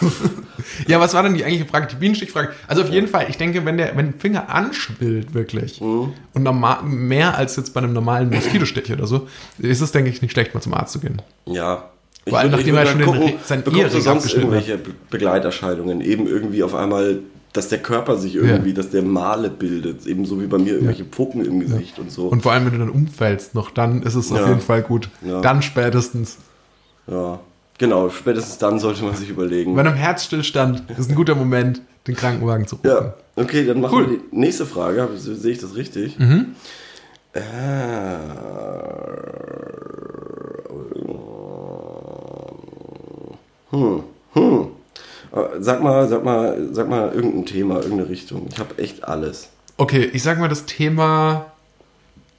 [0.87, 1.87] Ja, was war denn die eigentliche Frage?
[1.89, 2.51] Die Bienenstichfrage.
[2.67, 6.13] Also auf jeden Fall, ich denke, wenn der, wenn der Finger anschwillt wirklich Mhm.
[6.35, 9.27] und normal, mehr als jetzt bei einem normalen Moskitostich oder so,
[9.59, 11.21] ist es, denke ich, nicht schlecht, mal zum Arzt zu gehen.
[11.47, 11.91] Ja,
[12.29, 14.91] Vor allem, nachdem er schon den gucken, Re- sein bekommst du Ehering sonst irgendwelche Be-
[15.11, 17.21] Begleiterscheinungen, eben irgendwie auf einmal,
[17.53, 21.05] dass der Körper sich irgendwie, dass der Male bildet, eben so wie bei mir irgendwelche
[21.05, 22.29] Pfucken im Gesicht und so.
[22.29, 24.49] Und vor allem, wenn du dann umfällst noch, dann ist es auf Ja.
[24.49, 25.09] jeden Fall gut.
[25.23, 25.41] Ja.
[25.41, 26.37] Dann spätestens.
[27.09, 27.41] ja,
[27.81, 29.75] genau, spätestens dann sollte man sich überlegen.
[29.75, 32.87] Bei einem Herzstillstand ist ein guter Moment, den Krankenwagen zu rufen.
[32.89, 34.11] Ja, okay, dann machen Cool.
[34.11, 35.09] wir die nächste Frage.
[35.17, 36.17] Sehe ich das richtig?
[36.19, 36.55] Mhm.
[37.33, 37.41] Äh,
[43.71, 44.03] hm,
[44.35, 44.67] hm.
[45.61, 48.49] Sag mal, sag mal, sag mal irgendein Thema, irgendeine Richtung.
[48.51, 49.49] Ich habe echt alles.
[49.77, 51.47] Okay, ich sag mal das Thema.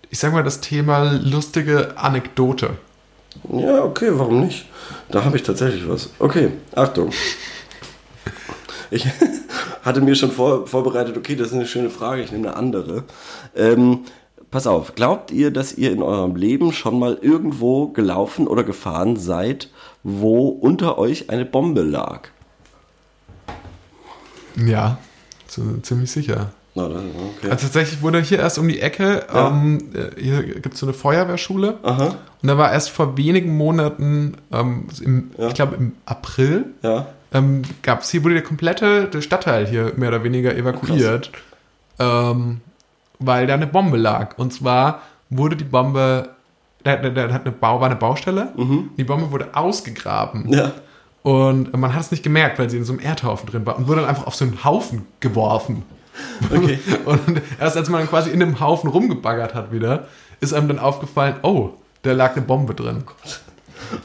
[0.10, 2.72] Ich sag mal das Thema lustige Anekdote.
[3.52, 4.66] Ja, okay, warum nicht?
[5.10, 6.10] Da habe ich tatsächlich was.
[6.20, 7.12] Okay, Achtung.
[8.92, 9.08] Ich
[9.84, 13.04] hatte mir schon vor, vorbereitet, okay, das ist eine schöne Frage, ich nehme eine andere.
[13.56, 14.02] Ähm,
[14.52, 19.16] pass auf, glaubt ihr, dass ihr in eurem Leben schon mal irgendwo gelaufen oder gefahren
[19.16, 19.70] seid,
[20.04, 22.30] wo unter euch eine Bombe lag?
[24.58, 24.98] Ja,
[25.48, 26.52] ziemlich sicher.
[26.74, 27.49] Okay.
[27.49, 29.49] Also tatsächlich wurde hier erst um die Ecke, Ja.
[29.49, 31.78] ähm, äh, hier gibt es so eine Feuerwehrschule.
[31.84, 35.47] Aha, Und da war erst vor wenigen Monaten, ähm, im, Ja.
[35.49, 37.07] ich glaube im April, ja.
[37.34, 41.32] ähm, gab es hier, wurde der komplette der Stadtteil hier mehr oder weniger evakuiert,
[41.99, 42.61] ähm,
[43.19, 44.38] weil da eine Bombe lag.
[44.38, 46.30] Und zwar wurde die Bombe,
[46.84, 48.53] da, da, da hat eine Bau, war eine Baustelle,
[48.97, 50.51] die Bombe wurde ausgegraben.
[50.51, 50.72] Ja.
[51.24, 53.88] Und man hat es nicht gemerkt, weil sie in so einem Erdhaufen drin war und
[53.88, 55.84] wurde dann einfach auf so einen Haufen geworfen.
[56.53, 56.80] Okay.
[57.05, 60.07] Und erst als man dann quasi in dem Haufen rumgebaggert hat wieder,
[60.39, 61.72] ist einem dann aufgefallen, oh,
[62.03, 63.03] da lag eine Bombe drin.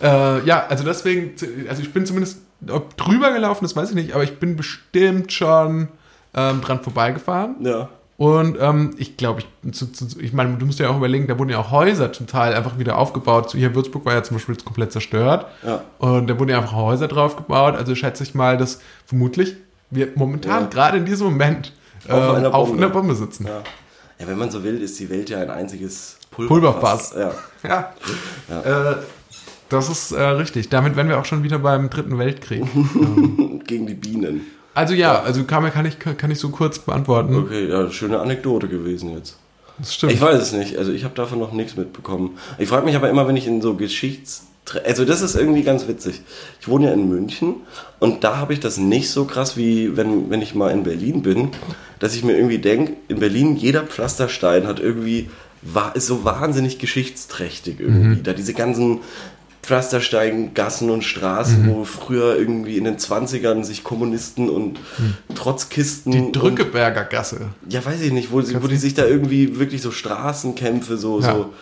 [0.02, 1.32] Äh, ja, also deswegen,
[1.68, 2.38] also ich bin zumindest,
[2.68, 5.88] ob drüber gelaufen ist, weiß ich nicht, aber ich bin bestimmt schon
[6.34, 7.56] ähm, dran vorbeigefahren.
[7.60, 7.88] Ja.
[8.18, 11.38] Und ähm, ich glaube, ich, zu, zu, ich meine, du musst ja auch überlegen, da
[11.38, 13.52] wurden ja auch Häuser zum Teil einfach wieder aufgebaut.
[13.52, 15.46] Hier Würzburg war ja zum Beispiel jetzt komplett zerstört.
[15.66, 15.82] Ja.
[15.98, 17.74] Und da wurden ja einfach Häuser drauf gebaut.
[17.76, 19.56] Also schätze ich mal, dass vermutlich
[19.90, 20.68] wir momentan, Ja.
[20.68, 21.72] gerade in diesem Moment,
[22.08, 22.84] Auf ähm, einer auf Bombe.
[22.84, 23.46] einer Bombe sitzen.
[23.46, 23.62] Ja.
[24.18, 27.14] Ja, wenn man so will, ist die Welt ja ein einziges Pulverfass.
[27.16, 27.32] Ja.
[27.62, 27.92] Ja.
[28.48, 28.92] Ja.
[28.92, 28.96] Äh,
[29.68, 30.68] das ist äh, richtig.
[30.68, 32.64] Damit wären wir auch schon wieder beim Dritten Weltkrieg.
[33.66, 34.46] Gegen die Bienen.
[34.74, 37.34] Also ja, also kann, kann, ich, kann ich so kurz beantworten.
[37.34, 39.38] Okay, ja, schöne Anekdote gewesen jetzt.
[39.78, 40.12] Das stimmt.
[40.12, 40.76] Ich weiß es nicht.
[40.76, 42.38] Also ich habe davon noch nichts mitbekommen.
[42.58, 44.46] Ich frage mich aber immer, wenn ich in so Geschichts...
[44.84, 46.22] Also das ist irgendwie ganz witzig.
[46.60, 47.54] Ich wohne ja in München
[48.00, 51.22] und da habe ich das nicht so krass, wie wenn, wenn ich mal in Berlin
[51.22, 51.50] bin,
[52.00, 55.30] dass ich mir irgendwie denke, in Berlin jeder Pflasterstein hat irgendwie,
[55.62, 58.22] war, ist so wahnsinnig geschichtsträchtig irgendwie.
[58.22, 59.00] Da diese ganzen
[59.62, 64.78] Pflasterstein, Gassen und Straßen, wo früher irgendwie in den 20ern sich Kommunisten und
[65.34, 67.48] Trotzkisten die und Drückeberger Gasse.
[67.68, 71.20] ja, weiß ich nicht, wo, sie, wo die sich da irgendwie wirklich so Straßenkämpfe so,
[71.20, 71.32] Ja.
[71.34, 71.54] so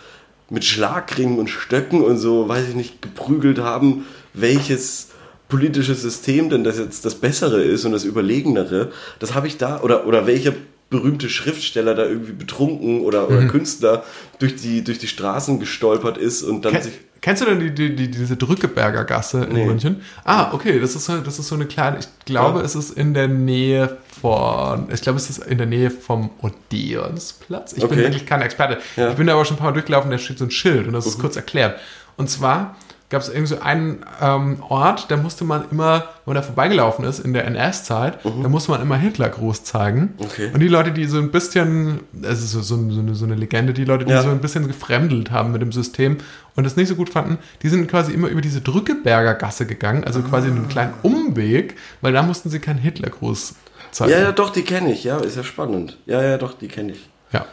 [0.55, 5.09] mit Schlagringen und Stöcken und so, weiß ich nicht, geprügelt haben, welches
[5.49, 8.91] politische System denn das jetzt das bessere ist und das überlegenere.
[9.19, 10.55] Das habe ich da, oder, oder welcher
[10.95, 13.37] berühmte Schriftsteller da irgendwie betrunken oder, Mhm.
[13.37, 14.05] oder Künstler
[14.39, 16.93] durch die, durch die Straßen gestolpert ist und dann Ken, sich.
[17.21, 19.65] kennst du denn die, die, die, diese Drückeberger Gasse in Nee.
[19.67, 20.03] München?
[20.25, 22.65] Ah, okay, das ist, so, das ist so eine kleine, ich glaube, Ja.
[22.65, 27.73] es ist in der Nähe von, ich glaube, es ist in der Nähe vom Odeonsplatz.
[27.73, 27.97] Ich bin Okay.
[28.03, 28.79] wirklich kein Experte.
[28.97, 29.07] Ja.
[29.07, 29.11] Mhm.
[29.13, 30.93] Ich bin da aber schon ein paar Mal durchgelaufen, da steht so ein Schild und
[30.93, 31.79] das ist kurz erklärt.
[32.17, 32.77] Und zwar
[33.15, 37.05] gab es irgendwie so einen ähm, Ort, da musste man immer, wenn man da vorbeigelaufen
[37.05, 40.01] ist in der NS-Zeit, da musste man immer Hitlergruß zeigen.
[40.19, 40.25] Mhm.
[40.25, 40.51] Okay.
[40.53, 43.37] Und die Leute, die so ein bisschen, es ist so, so, so, eine, so eine
[43.37, 44.23] Legende, die Leute, die Ja.
[44.23, 46.19] so ein bisschen gefremdelt haben mit dem System
[46.57, 50.03] und das nicht so gut fanden, die sind quasi immer über diese Drückeberger Gasse gegangen,
[50.05, 53.55] also quasi einen kleinen Umweg, weil da mussten sie keinen Hitlergruß
[53.93, 54.11] zeigen.
[54.11, 55.99] Ja, ja, doch, die kenne ich, ja, ist ja spannend.
[56.07, 57.09] Ja, ja, doch, die kenne ich.
[57.33, 57.47] Ja.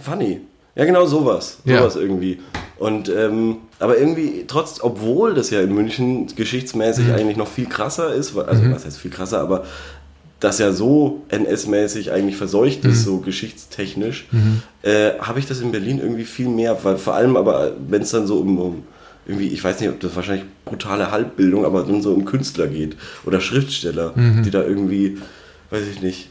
[0.00, 0.42] Funny.
[0.78, 1.58] Ja, genau sowas.
[1.66, 1.78] Ja.
[1.80, 2.38] Sowas irgendwie.
[2.78, 7.14] Und, ähm, aber irgendwie, trotz, obwohl das ja in München geschichtsmäßig Mhm.
[7.14, 9.64] eigentlich noch viel krasser ist, also was heißt viel krasser, aber
[10.40, 12.90] das ja so NS-mäßig eigentlich verseucht Mhm.
[12.90, 14.28] ist, so geschichtstechnisch,
[14.82, 18.10] äh, habe ich das in Berlin irgendwie viel mehr, weil vor allem aber, wenn es
[18.12, 18.82] dann so um, um
[19.26, 22.96] irgendwie, ich weiß nicht, ob das wahrscheinlich brutale Halbbildung, aber dann so um Künstler geht
[23.26, 24.44] oder Schriftsteller, Mhm.
[24.44, 25.18] die da irgendwie,
[25.70, 26.28] weiß ich nicht,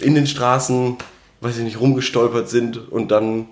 [0.00, 0.96] in den Straßen,
[1.42, 3.46] weiß ich nicht, rumgestolpert sind und dann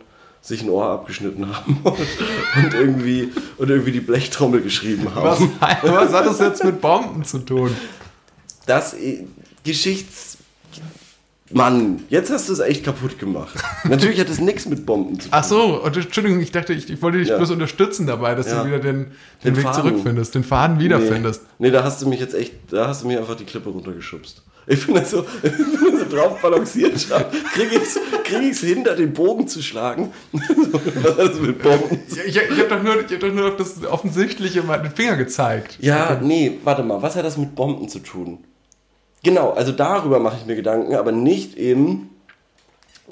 [0.46, 1.94] sich ein Ohr abgeschnitten haben und,
[2.64, 5.50] und irgendwie und irgendwie die Blechtrommel geschrieben Was, haben.
[5.82, 7.76] was hat das jetzt mit Bomben zu tun?
[8.66, 9.24] Das äh,
[9.64, 10.38] Geschichts
[11.52, 13.54] Mann, jetzt hast du es echt kaputt gemacht.
[13.84, 15.38] Natürlich hat es nichts mit Bomben zu tun.
[15.38, 17.36] Ach so, und Entschuldigung, ich dachte, ich, ich wollte dich Ja.
[17.36, 18.62] bloß unterstützen dabei, dass Ja.
[18.62, 19.80] du wieder den, Den den, Weg Faden.
[19.82, 21.42] zurückfindest, den Faden wiederfindest.
[21.60, 23.68] Nee, nee, da hast du mich jetzt echt, da hast du mir einfach die Klippe
[23.70, 24.42] runtergeschubst.
[24.68, 26.94] Ich bin da so, ich bin da so drauf balanciert,
[27.54, 30.12] kriege ich es krieg ich's hin, da den Bogen zu schlagen.
[30.32, 32.00] Was hat das mit Bomben?
[32.08, 35.16] Ich, ich habe doch, nur- ich hab doch nur auf das Offensichtliche mal den Finger
[35.16, 35.78] gezeigt.
[35.80, 38.38] Ja, nee, warte mal, was hat das mit Bomben zu tun?
[39.22, 42.10] Genau, also darüber mache ich mir Gedanken, aber nicht eben,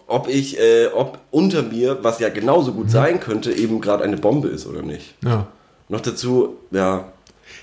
[0.06, 4.16] ob ich, äh, ob unter mir, was ja genauso gut sein könnte, eben gerade eine
[4.16, 5.14] Bombe ist oder nicht.
[5.24, 5.46] Ja.
[5.88, 7.12] Noch dazu, ja,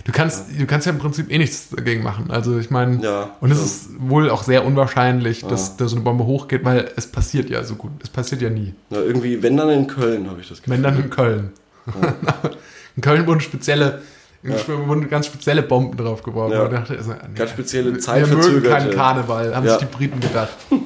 [0.05, 2.31] Du kannst, du kannst ja im Prinzip eh nichts dagegen machen.
[2.31, 3.63] Also ich meine, Ja, und es ja.
[3.65, 7.63] ist wohl auch sehr unwahrscheinlich, dass da so eine Bombe hochgeht, weil es passiert ja
[7.63, 7.91] so gut.
[8.01, 8.73] Es passiert ja nie.
[8.89, 10.73] na, irgendwie, wenn dann in Köln, habe ich das Gefühl.
[10.75, 11.51] Wenn dann in Köln.
[12.95, 14.01] in Köln wurden spezielle,
[14.87, 16.57] wurden ganz spezielle Bomben draufgeworfen.
[16.57, 16.67] Ja.
[16.67, 18.69] Dachte, also, nee, Ganz spezielle Wir mögen zeitverzögerte.
[18.69, 19.77] keinen Karneval, haben Ja.
[19.77, 20.49] sich die Briten gedacht.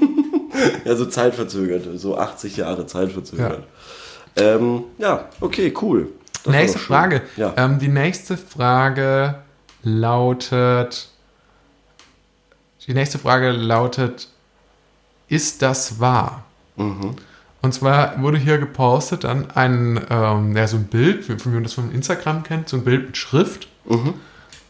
[0.86, 3.64] Ja, so zeitverzögert, so 80 Jahre zeitverzögert.
[4.40, 6.08] Ja, ähm, ja okay, cool.
[6.46, 6.80] Das nächste.
[6.80, 7.22] Frage.
[7.36, 7.54] Ja.
[7.58, 9.36] Ähm, die nächste Frage
[9.84, 11.10] lautet.
[12.88, 14.30] Die nächste Frage lautet:
[15.28, 16.44] Ist das wahr?
[16.76, 17.16] Mhm.
[17.62, 21.64] Und zwar wurde hier gepostet dann ein, ähm, ja, so ein Bild, wie wie man
[21.64, 23.68] das von Instagram kennt, so ein Bild mit Schrift.
[23.86, 24.14] Mhm.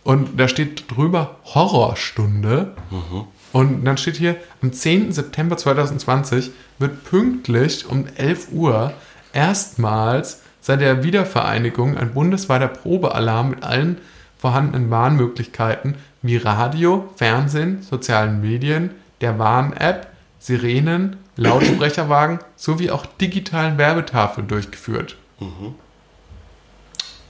[0.06, 2.74] Und da steht drüber Horrorstunde.
[2.92, 3.26] Mhm.
[3.52, 5.12] Und dann steht hier, am 10.
[5.12, 8.94] September 2020 wird pünktlich um 11 Uhr
[9.34, 13.99] erstmals seit der Wiedervereinigung ein bundesweiter Probealarm mit allen
[14.36, 15.93] vorhandenen Warnmöglichkeiten
[16.24, 18.89] wie Radio, Fernsehen, sozialen Medien,
[19.22, 20.07] der Warn-App,
[20.39, 25.18] Sirenen, Lautsprecherwagen sowie auch digitalen Werbetafeln durchgeführt.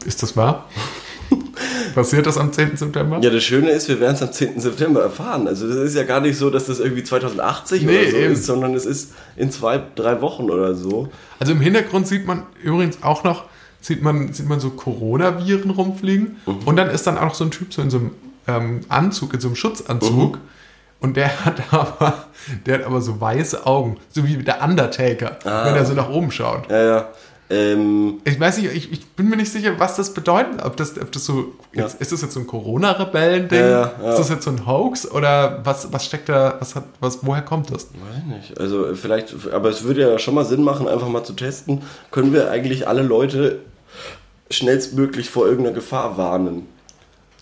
[0.06, 0.70] Ist das wahr?
[1.96, 2.76] Passiert das am 10.
[2.78, 3.20] September?
[3.22, 4.60] Ja, das Schöne ist, wir werden es am 10.
[4.60, 5.48] September erfahren.
[5.48, 8.34] Also das ist ja gar nicht so, dass das irgendwie 2080 Nee, oder so eben.
[8.34, 11.10] ist, sondern es ist in zwei, drei Wochen oder so.
[11.40, 13.46] Also im Hintergrund sieht man übrigens auch noch,
[13.82, 16.38] sieht man, sieht man so Coronaviren rumfliegen.
[16.46, 16.58] Mhm.
[16.66, 18.12] Und dann ist dann auch noch so ein Typ so in so einem
[18.48, 20.36] ähm, Anzug, in so einem Schutzanzug.
[20.36, 20.42] Mhm.
[21.00, 22.26] Und der hat aber,
[22.66, 25.66] der hat aber so weiße Augen, so wie der Undertaker, Ah.
[25.66, 26.70] wenn er so nach oben schaut.
[26.70, 27.08] Ja, ja.
[27.50, 30.64] Ähm, Ich weiß nicht, ich, ich bin mir nicht sicher, was das bedeutet.
[30.64, 33.60] Ob das, ob das so, jetzt, ist das jetzt so ein Corona-Rebellen-Ding?
[33.60, 34.10] Ja, ja, ja.
[34.12, 35.10] Ist das jetzt so ein Hoax?
[35.12, 37.86] Oder was, was steckt da, was hat, was, woher kommt das?
[37.94, 38.60] weiß nicht.
[38.60, 41.84] Also vielleicht, aber es würde ja schon mal Sinn machen, einfach mal zu testen.
[42.12, 43.60] Können wir eigentlich alle Leute
[44.50, 46.68] schnellstmöglich vor irgendeiner Gefahr warnen?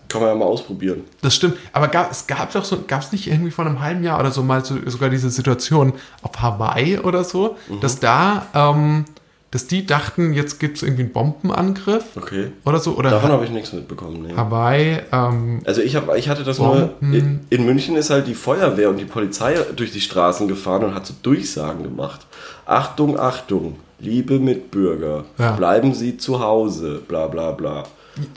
[0.09, 1.05] Kann man ja mal ausprobieren.
[1.21, 4.03] Das stimmt, aber gab, es gab doch so, gab es nicht irgendwie vor einem halben
[4.03, 7.79] Jahr oder so mal so, sogar diese Situation auf Hawaii oder so, Mhm.
[7.79, 9.05] dass da, ähm,
[9.53, 12.51] dass die dachten, jetzt gibt es irgendwie einen Bombenangriff Okay.
[12.65, 14.25] oder so, oder Davon habe ich nichts mitbekommen.
[14.27, 14.33] Nee.
[14.35, 16.89] Hawaii, ähm, Also ich, hab, ich hatte das Bomben.
[17.01, 20.83] nur, in, in München ist halt die Feuerwehr und die Polizei durch die Straßen gefahren
[20.85, 22.25] und hat so Durchsagen gemacht.
[22.65, 25.51] Achtung, Achtung, liebe Mitbürger, Ja.
[25.51, 27.83] bleiben Sie zu Hause, bla bla bla.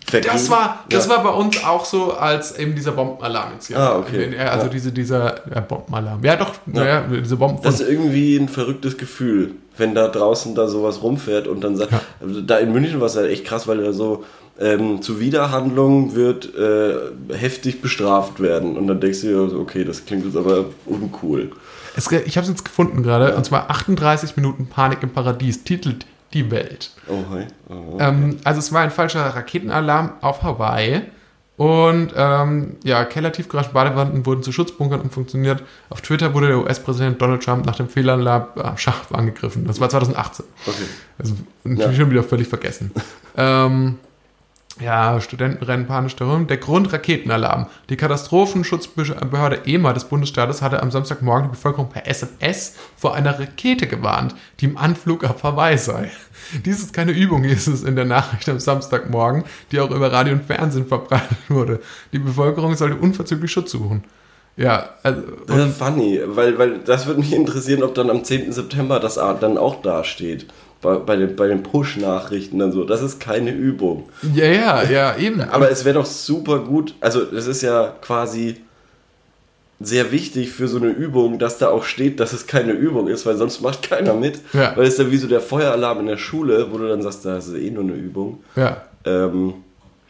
[0.07, 1.17] Vergehen- das war, das ja.
[1.17, 3.79] war bei uns auch so, als eben dieser Bombenalarm jetzt hier.
[3.79, 4.35] Ah, okay.
[4.39, 4.73] Also Ja.
[4.73, 6.25] diese, dieser ja, Bombenalarm.
[6.25, 7.03] Ja, doch, ja.
[7.03, 11.63] diese Bomben Das ist irgendwie ein verrücktes Gefühl, wenn da draußen da sowas rumfährt und
[11.63, 14.25] dann sagt, also da in München war es halt echt krass, weil da so
[14.59, 16.95] ähm, Zuwiderhandlung wird äh,
[17.35, 21.51] heftig bestraft werden und dann denkst du dir okay, das klingt jetzt aber uncool.
[21.95, 26.07] Es, ich habe es jetzt gefunden gerade, und zwar 38 Minuten Panik im Paradies, titelt
[26.33, 26.91] die Welt.
[27.09, 27.45] Oh, hi.
[27.69, 31.03] Oh, Ähm, also es war ein falscher Raketenalarm auf Hawaii.
[31.57, 35.63] Und ähm, ja, Kellertiefgarage Badewanden wurden zu Schutzbunkern und funktioniert.
[35.89, 39.67] Auf Twitter wurde der US-Präsident Donald Trump nach dem Fehlalarm äh, scharf angegriffen.
[39.67, 40.45] Das war 2018.
[40.67, 40.77] okay.
[41.19, 41.35] Also
[41.65, 42.91] natürlich schon wieder völlig vergessen.
[43.37, 43.99] ähm,
[44.81, 46.47] ja, Studenten rennen panisch darum.
[46.47, 47.67] Der Grund Raketenalarm.
[47.89, 53.87] Die Katastrophenschutzbehörde EMA des Bundesstaates hatte am Samstagmorgen die Bevölkerung per SMS vor einer Rakete
[53.87, 56.11] gewarnt, die im Anflug auf Hawaii sei.
[56.65, 60.35] Dies ist keine Übung, hieß es in der Nachricht am Samstagmorgen, die auch über Radio
[60.35, 61.81] und Fernsehen verbreitet wurde.
[62.13, 64.05] Die Bevölkerung sollte unverzüglich Schutz suchen.
[64.59, 68.53] Ja, also, Das ist funny, weil, weil das würde mich interessieren, ob dann am 10.
[68.53, 70.47] September das dann auch dasteht.
[70.87, 72.85] Bei, bei den, bei den Push-Nachrichten dann so.
[72.85, 74.05] Das ist keine Übung.
[74.35, 75.41] ja, ja, ja, eben.
[75.51, 78.57] Aber es wäre doch super gut, also das ist ja quasi
[79.81, 83.27] sehr wichtig für so eine Übung, dass da auch steht, dass es keine Übung ist,
[83.27, 84.41] weil sonst macht keiner mit.
[84.53, 84.75] Ja.
[84.77, 87.25] Weil es ist ja wie so der Feueralarm in der Schule, wo du dann sagst,
[87.25, 88.39] das ist eh nur eine Übung.
[88.55, 88.83] ja.
[89.05, 89.55] Ähm,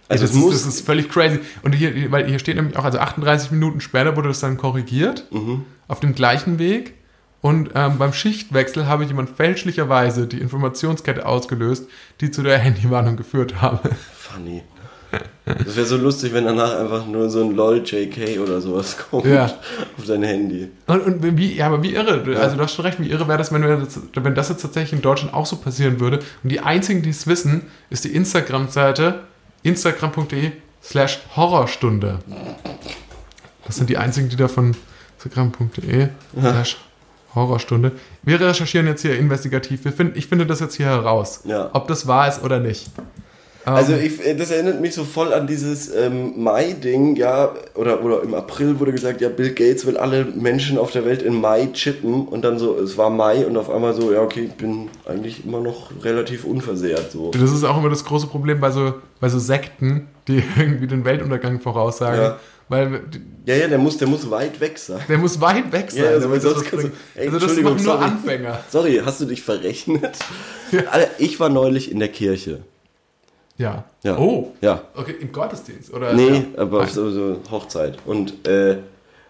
[0.08, 0.54] Also also das, muss...
[0.54, 1.40] ist, das ist völlig crazy.
[1.64, 5.24] Und hier, weil hier steht nämlich auch, also 38 Minuten später wurde das dann korrigiert,
[5.32, 5.64] Mhm.
[5.88, 6.94] auf dem gleichen Weg.
[7.42, 11.86] Und ähm, beim Schichtwechsel habe jemand fälschlicherweise die Informationskette ausgelöst,
[12.20, 13.90] die zu der Handywarnung geführt habe.
[14.16, 14.62] Funny.
[15.44, 19.24] Das wäre so lustig, wenn danach einfach nur so ein LOL JK oder sowas kommt
[19.26, 19.44] Ja.
[19.96, 20.68] auf dein Handy.
[20.88, 23.38] Und, und wie, ja, aber wie irre, also du hast schon recht, wie irre wäre
[23.38, 26.18] das, wenn, das, wenn das jetzt tatsächlich in Deutschland auch so passieren würde.
[26.42, 29.20] Und die einzigen, die es wissen, ist die Instagram-Seite
[29.62, 30.50] instagram.de
[30.82, 32.18] slash Horrorstunde.
[33.64, 34.74] Das sind die einzigen, die davon
[35.22, 36.08] Instagram.de
[36.38, 36.76] slash
[37.36, 37.92] Horrorstunde.
[38.24, 39.84] Wir recherchieren jetzt hier investigativ.
[39.84, 41.42] Wir find, ich finde das jetzt hier heraus.
[41.44, 41.70] Ja.
[41.72, 42.90] Ob das wahr ist oder nicht.
[43.66, 48.02] Also Ähm, ich, äh, das erinnert mich so voll an dieses ähm, Mai-Ding, ja, oder,
[48.04, 51.40] oder im April wurde gesagt, ja, Bill Gates will alle Menschen auf der Welt in
[51.40, 54.54] Mai chippen und dann so, es war Mai und auf einmal so, ja, okay, ich
[54.54, 57.32] bin eigentlich immer noch relativ unversehrt, so.
[57.32, 61.04] Das ist auch immer das große Problem bei so, bei so Sekten, die irgendwie den
[61.04, 62.20] Weltuntergang voraussagen.
[62.20, 62.36] Ja.
[62.68, 63.02] Weil
[63.44, 65.00] Ja, ja, der muss, der muss weit weg sein.
[65.08, 66.02] der muss weit weg sein.
[66.02, 66.90] Ja, also, damit sonst kannst du-.
[67.14, 68.04] Ey, also das machen nur sorry.
[68.04, 68.64] Anfänger.
[68.70, 70.18] Sorry, hast du dich verrechnet?
[70.90, 72.62] Alter, ich war neulich in der Kirche.
[73.58, 73.84] Ja.
[74.02, 74.18] Ja.
[74.18, 74.52] Oh.
[74.60, 74.82] Ja.
[74.94, 76.12] Okay, im Gottesdienst, oder?
[76.12, 76.62] Nee, ja.
[76.62, 77.98] aber so, so Hochzeit.
[78.04, 78.78] Und, äh,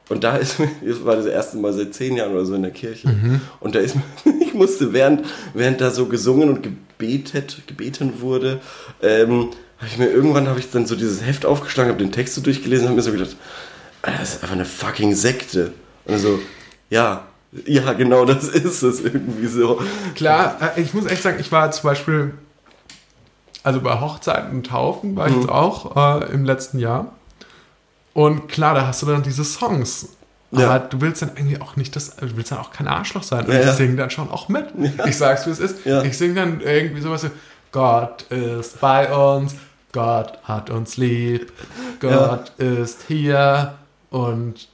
[0.08, 2.72] und da ist das war das erste Mal seit zehn Jahren oder so in der
[2.72, 3.08] Kirche.
[3.08, 3.40] Mhm.
[3.60, 3.96] Und da ist
[4.40, 8.60] ich musste, während, während da so gesungen und gebetet, gebeten wurde,
[9.02, 12.34] ähm, habe ich mir irgendwann, habe ich dann so dieses Heft aufgeschlagen, habe den Text
[12.34, 13.36] so durchgelesen und habe mir so gedacht,
[14.02, 15.72] Alter, das ist einfach eine fucking Sekte.
[16.06, 16.38] Und so,
[16.90, 17.24] ja,
[17.66, 19.80] ja, genau, das ist es irgendwie so.
[20.14, 22.34] Klar, äh, ich muss echt sagen, ich war zum Beispiel,
[23.62, 25.40] also bei Hochzeiten und Taufen war ich Mhm.
[25.40, 27.12] jetzt auch äh, im letzten Jahr.
[28.14, 30.08] Und klar, da hast du dann diese Songs.
[30.52, 30.78] Aber Ja.
[30.78, 33.44] du willst dann irgendwie auch nicht das, du willst dann auch kein Arschloch sein.
[33.46, 33.72] Und Ja, ich ja.
[33.74, 34.66] singe dann schon auch mit.
[35.06, 35.84] Ich sag's, wie es ist.
[35.84, 36.02] Ja.
[36.02, 37.30] Ich singe dann irgendwie sowas wie,
[37.72, 39.54] Gott ist bei uns,
[39.92, 41.52] Gott hat uns lieb,
[42.00, 43.74] Gott ist hier
[44.10, 44.68] und,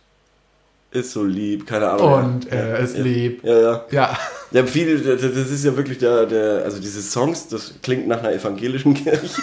[0.90, 2.12] Ist so lieb, keine Ahnung.
[2.12, 2.50] und ja.
[2.50, 3.02] er ist ja.
[3.02, 3.44] lieb.
[3.44, 3.84] Ja, ja.
[3.90, 4.18] Ja,
[4.52, 8.32] Ja, viele, das ist ja wirklich der, der, also diese Songs, das klingt nach einer
[8.32, 9.42] evangelischen Kirche.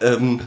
[0.00, 0.40] ähm,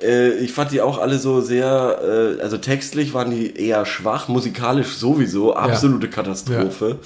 [0.00, 1.98] äh, ich fand die auch alle so sehr,
[2.38, 7.00] äh, also textlich waren die eher schwach, musikalisch sowieso, absolute Katastrophe.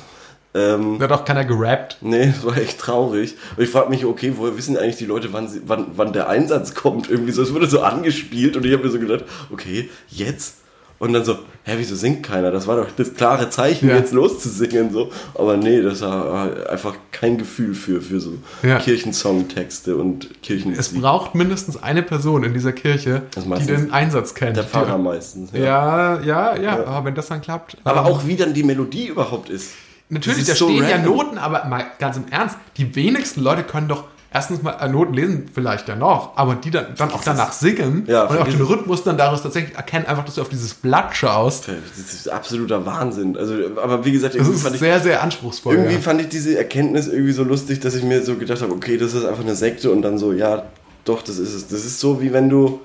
[0.54, 1.98] Ähm, da hat auch keiner gerappt.
[2.00, 3.36] Nee, das war echt traurig.
[3.56, 6.28] Und ich frage mich, okay, woher wissen eigentlich die Leute, wann, sie, wann, wann der
[6.28, 7.10] Einsatz kommt?
[7.10, 10.54] Irgendwie so, es wurde so angespielt und ich habe mir so gedacht, okay, jetzt?
[11.00, 12.50] Und dann so, hä, wieso singt keiner?
[12.50, 13.96] Das war doch das klare Zeichen, Ja.
[13.98, 14.90] jetzt loszusingen.
[14.90, 15.10] So.
[15.34, 18.32] Aber nee, das war einfach kein Gefühl für, für so
[18.64, 18.78] Ja.
[18.80, 21.00] Kirchensongtexte und Es Kirchenmusik.
[21.00, 24.56] braucht mindestens eine Person in dieser Kirche, die den Einsatz kennt.
[24.56, 25.50] Der Pfarrer meistens.
[25.52, 27.76] Ja, ja, ja, aber wenn das dann klappt.
[27.84, 29.72] Aber ähm, auch wie dann die Melodie überhaupt ist.
[30.10, 31.16] Natürlich, das da so stehen ja random.
[31.16, 35.14] Noten, aber mal ganz im Ernst, die wenigsten Leute können doch erstens mal äh, Noten
[35.14, 38.60] lesen, vielleicht ja noch, aber die dann, dann auch danach singen Ja, und auch den.
[38.60, 41.68] Rhythmus dann daraus tatsächlich erkennen, einfach, dass du auf dieses Blatt schaust.
[41.68, 43.36] Das ist absoluter Wahnsinn.
[43.36, 45.74] Also, aber wie gesagt, Das irgendwie ist fand ich sehr, sehr anspruchsvoll.
[45.74, 46.00] Irgendwie ja.
[46.00, 49.14] fand ich diese Erkenntnis irgendwie so lustig, dass ich mir so gedacht habe, okay, das
[49.14, 50.64] ist einfach eine Sekte und dann so, ja,
[51.04, 51.68] doch, das ist es.
[51.68, 52.80] Das ist so, wie wenn du.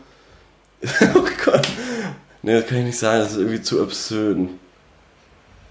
[1.15, 1.67] oh Gott.
[2.41, 4.49] Nee, das kann ich nicht sagen, das ist irgendwie zu obszön.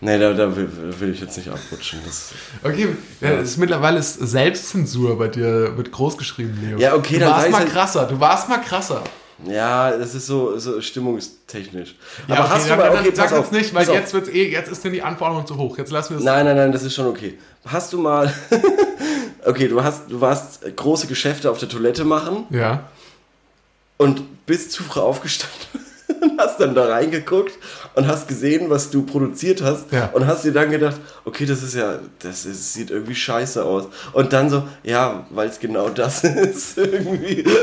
[0.05, 2.01] Nee, da, da will, will ich jetzt nicht abrutschen.
[2.05, 2.33] Das,
[2.65, 2.89] Okay,
[3.21, 3.39] ja.
[3.39, 6.77] ist mittlerweile ist Selbstzensur bei dir wird groß geschrieben, Leo.
[6.77, 9.05] Ja, okay, du dann warst mal halt- krasser, du warst mal krasser.
[9.47, 11.95] ja, das ist so, so stimmungstechnisch.
[12.27, 14.73] Ja, Aber okay, hast du mal, okay, sag jetzt nicht, weil jetzt wird's eh, jetzt
[14.73, 15.79] ist denn die Anforderung zu hoch.
[15.79, 16.25] Jetzt lassen wir es.
[16.25, 17.39] Nein, nein, nein, das ist schon okay.
[17.65, 18.33] Hast du mal.
[19.45, 22.89] okay, du hast, du warst große Geschäfte auf der Toilette machen Ja.
[23.99, 25.57] und bist zu früh aufgestanden
[26.39, 27.53] hast dann da reingeguckt
[27.95, 30.07] und hast gesehen, was du produziert hast Ja.
[30.13, 33.87] und hast dir dann gedacht, okay, das ist ja, das ist, sieht irgendwie scheiße aus.
[34.13, 37.45] Und dann so, ja, weil es genau das ist irgendwie.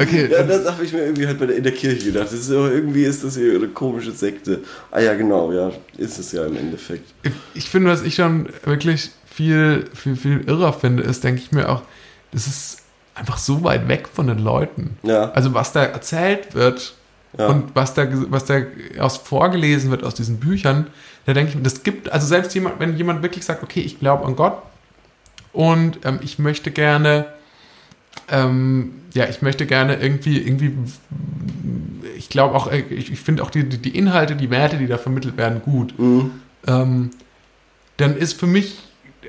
[0.00, 2.26] Okay, Ja, das habe ich mir irgendwie halt in der Kirche gedacht.
[2.26, 4.60] Das ist, irgendwie ist das hier eine komische Sekte.
[4.90, 7.10] Ah ja, genau, ja, ist es ja im Endeffekt.
[7.54, 11.70] ich finde, was ich schon wirklich viel, viel, viel irrer finde, ist, denke ich mir
[11.70, 11.80] auch,
[12.32, 12.78] das ist
[13.14, 14.98] einfach so weit weg von den Leuten.
[15.04, 15.30] Ja.
[15.32, 16.92] Also was da erzählt wird
[17.36, 17.48] Ja.
[17.48, 18.62] und was da, was da
[18.98, 20.86] aus vorgelesen wird aus diesen Büchern,
[21.26, 23.98] da denke ich mir, das gibt, also selbst jemand, wenn jemand wirklich sagt, okay, ich
[23.98, 24.62] glaube an Gott
[25.52, 27.26] und ähm, ich möchte gerne,
[28.30, 30.74] ähm, ja, ich möchte gerne irgendwie, irgendwie,
[32.16, 34.86] ich glaube auch, äh, ich, ich finde auch die, die die Inhalte, die Werte, die
[34.86, 36.30] da vermittelt werden, gut Mhm.
[36.66, 37.10] ähm,
[37.98, 38.78] dann ist für mich,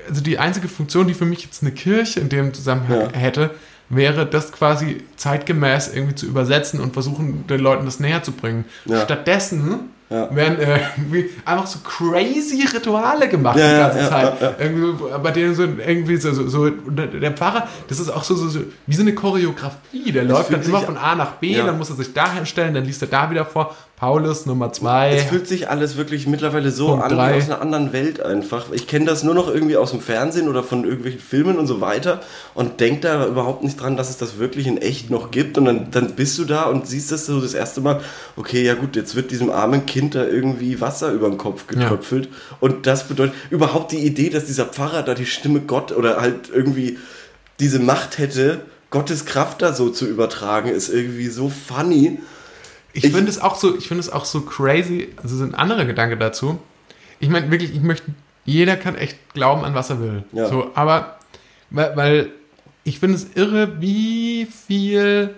[0.08, 3.12] also die einzige Funktion, die für mich jetzt eine Kirche in dem Zusammenhang Ja.
[3.18, 3.50] hätte,
[3.90, 8.64] wäre das quasi zeitgemäß irgendwie zu übersetzen und versuchen, den Leuten das näher zu bringen.
[8.86, 9.02] Ja.
[9.02, 10.34] Stattdessen Ja.
[10.34, 14.56] werden äh, irgendwie einfach so crazy Rituale gemacht Ja, die ganze ja, Zeit.
[14.58, 18.48] Irgendwie, bei denen so irgendwie so, so, so der Pfarrer, das ist auch so, so,
[18.48, 20.10] so wie so eine Choreografie.
[20.12, 22.84] Der läuft dann immer von A nach B, dann muss er sich da hinstellen, dann
[22.84, 23.76] liest er da wieder vor.
[24.00, 25.14] Paulus Nummer zwei.
[25.14, 27.34] Es fühlt sich alles wirklich mittlerweile so Punkt an drei.
[27.34, 28.72] wie aus einer anderen Welt einfach.
[28.72, 31.82] Ich kenne das nur noch irgendwie aus dem Fernsehen oder von irgendwelchen Filmen und so
[31.82, 32.22] weiter
[32.54, 35.58] und denk da überhaupt nicht dran, dass es das wirklich in echt noch gibt.
[35.58, 38.00] Und dann, dann bist du da und siehst das so das erste Mal,
[38.36, 42.30] okay, ja gut, jetzt wird diesem armen Kind da irgendwie Wasser über den Kopf getröpfelt.
[42.58, 46.48] Und das bedeutet überhaupt die Idee, dass dieser Pfarrer da die Stimme Gott oder halt
[46.50, 46.96] irgendwie
[47.60, 52.18] diese Macht hätte, Gottes Kraft da so zu übertragen, ist irgendwie so funny.
[52.92, 55.54] Ich, Ich- finde es auch so, ich finde es auch so crazy, also so ein
[55.54, 56.58] anderer Gedanke dazu.
[57.20, 58.10] Ich meine wirklich, ich möchte,
[58.44, 60.24] jeder kann echt glauben an was er will.
[60.32, 60.48] Ja.
[60.48, 61.18] So, aber
[61.70, 62.28] weil, weil
[62.84, 65.34] ich finde es irre, wie viel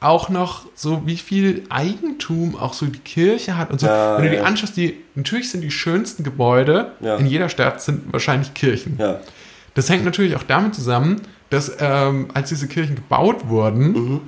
[0.00, 3.86] auch noch so, wie viel Eigentum auch so die Kirche hat und so.
[3.86, 4.42] Ja, Wenn du die ja.
[4.42, 7.16] anschaust, die, natürlich sind die schönsten Gebäude Ja.
[7.16, 8.98] in jeder Stadt sind wahrscheinlich Kirchen.
[9.72, 14.20] Das hängt natürlich auch damit zusammen, dass ähm, als diese Kirchen gebaut wurden,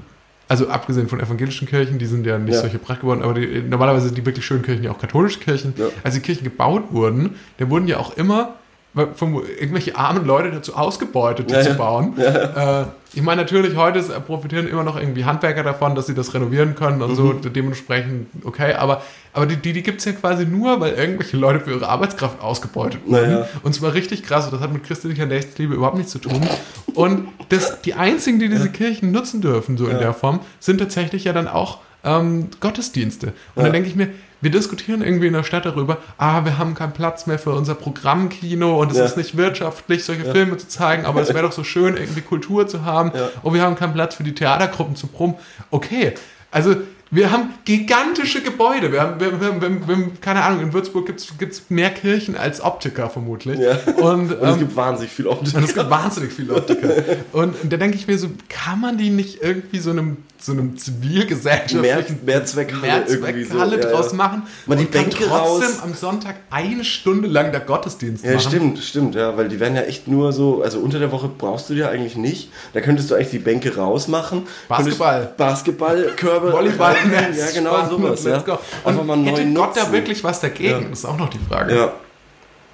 [0.48, 2.54] also abgesehen von evangelischen Kirchen, die sind ja nicht.
[2.54, 2.60] Ja.
[2.60, 5.74] solche Prachtgebäude, aber die, normalerweise sind die wirklich schönen Kirchen ja auch katholische Kirchen.
[5.76, 5.86] Ja.
[6.02, 8.54] Als die Kirchen gebaut wurden, da wurden ja auch immer
[8.96, 11.74] irgendwelche armen Leute dazu ausgebeutet, die Ja, zu ja.
[11.74, 12.18] bauen.
[12.18, 16.32] Äh, ich meine, natürlich, heute ist- profitieren immer noch irgendwie Handwerker davon, dass sie das
[16.34, 17.52] renovieren können und so, Mhm.
[17.52, 21.60] dementsprechend, okay, aber, aber die, die, die gibt es ja quasi nur, weil irgendwelche Leute
[21.60, 23.22] für ihre Arbeitskraft ausgebeutet wurden.
[23.30, 23.48] Naja.
[23.62, 26.46] Und zwar richtig krass, und das hat mit christlicher Nächstenliebe überhaupt nichts zu tun.
[26.94, 29.98] Und das, die einzigen, die diese Kirchen nutzen dürfen, so in Ja.
[29.98, 33.28] der Form, sind tatsächlich ja dann auch ähm, Gottesdienste.
[33.28, 33.62] Und Ja.
[33.64, 34.08] dann denke ich mir,
[34.40, 37.74] wir diskutieren irgendwie in der Stadt darüber, ah, wir haben keinen Platz mehr für unser
[37.74, 39.04] Programmkino und es Ja.
[39.04, 42.66] ist nicht wirtschaftlich, solche Filme zu zeigen, aber es wäre doch so schön, irgendwie Kultur
[42.68, 43.12] zu haben.
[43.14, 43.30] Ja.
[43.42, 45.34] Und wir haben keinen Platz für die Theatergruppen zu proben.
[45.70, 46.14] Okay,
[46.50, 46.76] also
[47.08, 48.90] wir haben gigantische Gebäude.
[48.90, 51.20] Wir haben, wir, wir, wir, keine Ahnung, in Würzburg gibt
[51.52, 53.60] es mehr Kirchen als Optiker vermutlich.
[53.60, 53.76] Ja.
[54.02, 55.54] Und, Und es ähm, gibt wahnsinnig viel Optik.
[55.54, 56.88] und es gibt wahnsinnig viele Optiker.
[57.32, 60.16] Und da denke ich mir so, kann man die nicht irgendwie so einem,
[60.46, 63.54] so einem Mehr, zivilgesellschaftlichen Mehrzweckhalle irgendwie so.
[63.54, 64.16] Mehrzweckhalle Ja, draus ja.
[64.16, 65.30] machen die und kann Bänke trotzdem
[65.68, 65.82] raus.
[65.82, 68.40] am Sonntag eine Stunde lang der Gottesdienst Ja, machen.
[68.48, 71.68] stimmt, stimmt, ja, weil die werden ja echt nur so, also unter der Woche brauchst
[71.68, 72.50] du die ja eigentlich nicht.
[72.72, 74.44] Da könntest du eigentlich die Bänke rausmachen.
[74.68, 75.32] Basketball.
[75.36, 76.52] Basketball, Körbe.
[76.52, 78.36] Volleyball, Netz, Ja, genau, Spannen, sowas, ja.
[78.36, 78.60] Einfach
[79.00, 79.92] Und mal einen hätte neuen Gott da Nutzen.
[79.92, 80.70] wirklich was dagegen?
[80.82, 80.88] Ja.
[80.88, 81.74] Das ist auch noch die Frage.
[81.74, 81.92] Ja.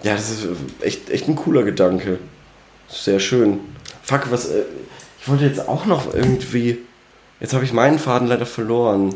[0.02, 0.46] Ja, das ist
[0.80, 2.18] echt, echt ein cooler Gedanke.
[2.88, 3.60] Sehr schön.
[4.02, 4.64] Fuck, was, äh,
[5.20, 6.78] ich wollte jetzt auch noch irgendwie,
[7.43, 9.14] jetzt habe ich meinen Faden leider verloren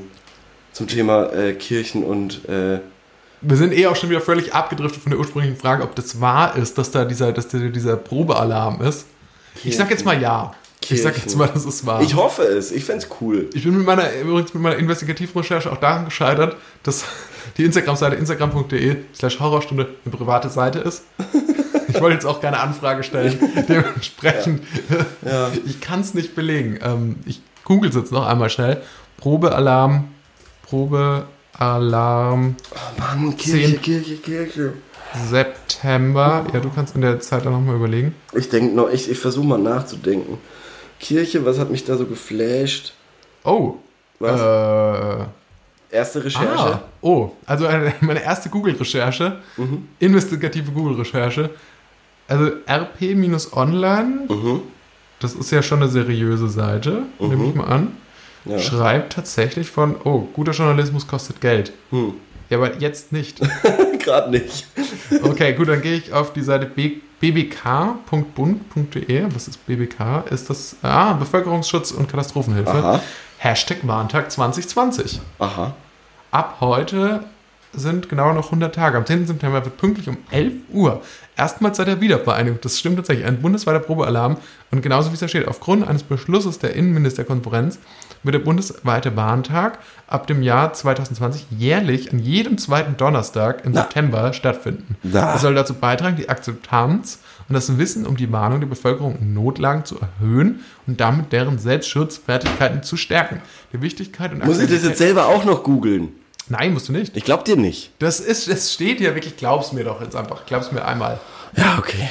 [0.72, 2.80] zum Thema äh, Kirchen und, äh,
[3.40, 6.56] Wir sind eh auch schon wieder völlig abgedriftet von der ursprünglichen Frage, ob das wahr
[6.56, 9.06] ist, dass da dieser, dass da dieser Probealarm ist.
[9.64, 10.52] Ich sag jetzt mal ja.
[10.88, 11.38] Ich sag jetzt Kirchen.
[11.38, 12.02] mal, das ist wahr.
[12.02, 13.48] ich hoffe es, ich fänd's cool.
[13.54, 17.04] Ich bin mit meiner, übrigens mit meiner Investigativrecherche auch daran gescheitert, dass
[17.56, 21.02] die Instagram-Seite instagram.de slash Horrorstunde eine private Seite ist.
[21.88, 23.38] Ich wollte jetzt auch keine Anfrage stellen.
[23.68, 24.62] Dementsprechend,
[25.24, 25.50] Ja.
[25.66, 26.78] ich kann es nicht belegen.
[26.82, 28.80] Ähm, ich google es jetzt noch einmal schnell.
[29.18, 30.08] Probealarm,
[30.62, 32.56] Probealarm
[32.98, 34.72] Mann, Kirche, Kirche, Kirche.
[35.30, 36.44] September.
[36.52, 38.14] Ja, du kannst in der Zeit dann nochmal überlegen.
[38.34, 40.38] Ich denke noch, ich, ich versuche mal nachzudenken.
[41.00, 42.92] Kirche, was hat mich da so geflasht?
[43.44, 43.74] Oh.
[44.18, 44.40] Was?
[44.40, 45.24] Äh,
[45.96, 46.48] Erste Recherche.
[46.74, 49.88] Ah, oh, also eine, meine erste Google-Recherche, Mhm.
[50.00, 51.50] investigative Google-Recherche.
[52.28, 54.62] Also RP-Online, Mhm.
[55.20, 57.92] Das ist ja schon eine seriöse Seite, nehme ich mal an,
[58.44, 58.58] Ja.
[58.58, 61.72] schreibt tatsächlich von, oh, guter Journalismus kostet Geld.
[61.90, 62.14] Hm.
[62.50, 63.40] Ja, aber jetzt nicht.
[64.04, 64.68] Gerade nicht.
[65.22, 66.66] Okay, gut, dann gehe ich auf die Seite
[67.96, 69.24] bbk.bund.de.
[69.34, 70.24] Was ist BBK?
[70.30, 72.70] Ist das, ah, Bevölkerungsschutz und Katastrophenhilfe.
[72.70, 73.00] Aha.
[73.38, 75.20] Hashtag Warntag 2020.
[75.38, 75.74] Aha.
[76.30, 77.24] Ab heute
[77.72, 78.96] sind genau noch 100 Tage.
[78.96, 79.26] Am 10.
[79.26, 81.02] September wird pünktlich um 11 Uhr
[81.36, 84.38] erstmals seit der Wiedervereinigung, das stimmt tatsächlich, ein bundesweiter Probealarm
[84.70, 87.78] und genauso wie es da steht, aufgrund eines Beschlusses der Innenministerkonferenz
[88.22, 93.82] wird der bundesweite Warntag ab dem Jahr 2020 jährlich an jedem zweiten Donnerstag im Na.
[93.82, 94.96] September stattfinden.
[95.02, 95.32] Na.
[95.32, 99.34] Das soll dazu beitragen, die Akzeptanz und das Wissen um die Warnung der Bevölkerung in
[99.34, 103.40] Notlagen zu erhöhen und damit deren Selbstschutzfertigkeiten zu stärken.
[103.72, 106.08] Die Wichtigkeit und Muss ich das jetzt selber auch noch googeln?
[106.48, 107.16] Nein, musst du nicht.
[107.16, 107.90] Ich glaub dir nicht.
[107.98, 111.18] Das ist, es steht ja wirklich, glaub's mir doch jetzt einfach, glaub's mir einmal.
[111.56, 112.08] Ja, okay.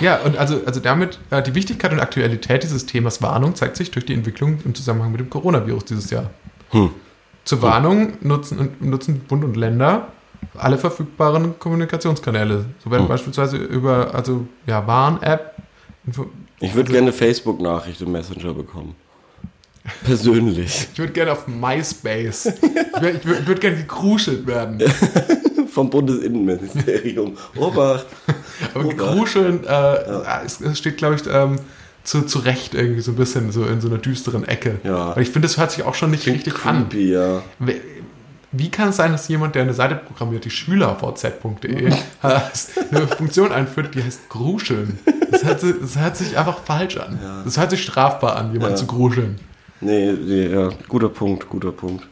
[0.00, 3.90] Ja, und also, also damit, äh, die Wichtigkeit und Aktualität dieses Themas Warnung zeigt sich
[3.90, 6.30] durch die Entwicklung im Zusammenhang mit dem Coronavirus dieses Jahr.
[6.70, 6.90] Hm.
[7.44, 10.08] Zur Warnung nutzen, nutzen Bund und Länder
[10.56, 12.66] alle verfügbaren Kommunikationskanäle.
[12.82, 15.54] So werden beispielsweise über, also, ja, Warn-App,
[16.06, 18.94] Ich würde Also- gerne eine Facebook-Nachricht im Messenger bekommen.
[20.04, 20.88] Persönlich.
[20.92, 22.62] ich würde gerne auf MySpace, ich
[23.02, 24.82] würde würd, gerne gekruschelt werden.
[25.70, 27.36] Vom Bundesinnenministerium.
[27.56, 28.06] Obacht.
[28.74, 28.96] Aber Obacht.
[28.98, 29.96] gekruscheln, äh,
[30.46, 31.58] es, es steht, glaube ich, ähm,
[32.04, 34.76] zu, zu Recht irgendwie so ein bisschen so in so einer düsteren Ecke.
[34.84, 35.16] Ja.
[35.16, 36.88] Weil ich finde, das hört sich auch schon nicht richtig an.
[36.88, 37.42] Creepy, ja.
[37.58, 37.80] Wie-
[38.70, 44.02] kann es sein, dass jemand, der eine Seite programmiert, die schülervz.de, eine Funktion einführt, die
[44.04, 44.98] heißt Gruscheln?
[45.30, 47.18] Das hört, sich- das hört sich einfach falsch an.
[47.20, 47.42] Ja.
[47.44, 48.80] Das hört sich strafbar an, jemanden Ja.
[48.80, 49.40] zu gruscheln.
[49.80, 50.70] Nee, nee, ja.
[50.88, 52.06] Guter Punkt, guter Punkt.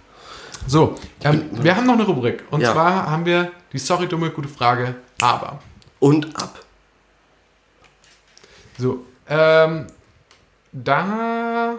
[0.67, 0.95] So,
[1.25, 2.45] ähm, wir haben noch eine Rubrik.
[2.51, 2.73] Und Ja.
[2.73, 5.59] zwar haben wir die Sorry, dumme, gute Frage, aber.
[5.99, 6.61] Und ab.
[8.79, 9.87] So, ähm,
[10.73, 11.75] da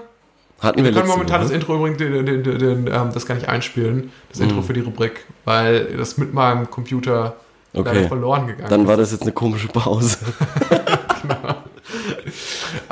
[0.60, 1.56] Hatten Wir wir, können momentan das Woche.
[1.56, 4.64] Intro übrigens den, den, den, den, ähm, das gar nicht einspielen, das Intro Mhm.
[4.64, 7.36] für die Rubrik, weil das mit meinem Computer
[7.74, 8.08] leider Okay.
[8.08, 8.88] verloren gegangen Dann ist.
[8.88, 10.18] war das jetzt eine komische Pause.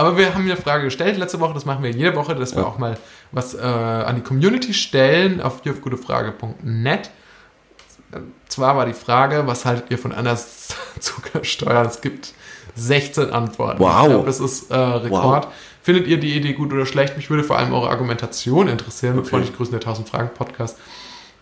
[0.02, 2.66] Aber wir haben eine Frage gestellt letzte Woche, das machen wir jede Woche, dass wir
[2.66, 2.98] auch mal
[3.32, 7.12] was äh, an die Community stellen auf jufgutefrage.net.
[8.48, 10.36] Zwar war die Frage, was haltet ihr von einer
[11.00, 11.86] Zuckersteuer?
[11.86, 12.34] Es gibt
[12.76, 13.80] 16 Antworten.
[13.80, 14.02] Wow.
[14.04, 15.48] Ich glaube, das ist äh, Rekord.
[15.84, 17.16] Findet ihr die Idee gut oder schlecht?
[17.18, 19.16] Mich würde vor allem eure Argumentation interessieren.
[19.16, 19.30] Mit Okay.
[19.32, 20.78] freundlich grüßen der 1000 Fragen Podcast.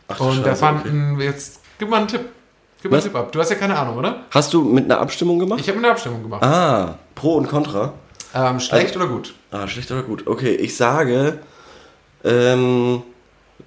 [0.08, 2.22] Ach, Und da Scheiße, fanden wir jetzt, gib mal einen Tipp.
[2.82, 3.04] Gib mal einen?
[3.06, 3.32] Tipp ab.
[3.32, 4.24] Du hast ja keine Ahnung, oder?
[4.32, 5.60] Hast du mit einer Abstimmung gemacht?
[5.60, 6.44] Ich habe eine Abstimmung gemacht.
[6.44, 7.94] ah, Pro und Contra.
[8.34, 9.34] Ähm, schlecht Also- oder gut?
[9.52, 10.28] Ah, schlecht oder gut?
[10.28, 11.40] Okay, ich sage,
[12.24, 13.02] ähm,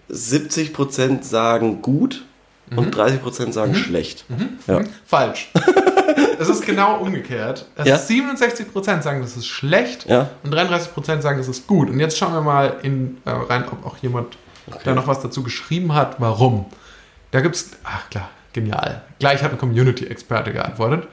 [0.08, 2.24] 70% sagen gut
[2.70, 2.78] Mhm.
[2.78, 4.24] und 30% sagen schlecht.
[4.66, 4.80] Ja.
[5.06, 5.50] Falsch.
[6.38, 7.66] es ist genau umgekehrt.
[7.76, 7.96] Es Ja?
[7.96, 10.30] ist 67% sagen, das ist schlecht Ja?
[10.42, 11.90] und 33% sagen, das ist gut.
[11.90, 14.36] Und jetzt schauen wir mal in, äh, rein, ob auch jemand
[14.84, 16.66] da noch was dazu geschrieben hat, warum.
[17.32, 19.02] Da gibt es, ach klar, genial.
[19.18, 21.08] Gleich hat ein Community-Experte geantwortet.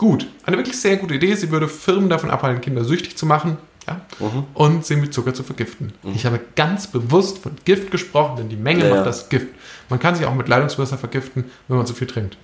[0.00, 1.34] Gut, eine wirklich sehr gute Idee.
[1.34, 4.44] Sie würde Firmen davon abhalten, Kinder süchtig zu machen ja, Mhm.
[4.54, 5.92] und sie mit Zucker zu vergiften.
[6.14, 9.48] Ich habe ganz bewusst von Gift gesprochen, denn die Menge Ja, macht das Gift.
[9.90, 12.38] Man kann sich auch mit Leitungswasser vergiften, wenn man zu viel trinkt.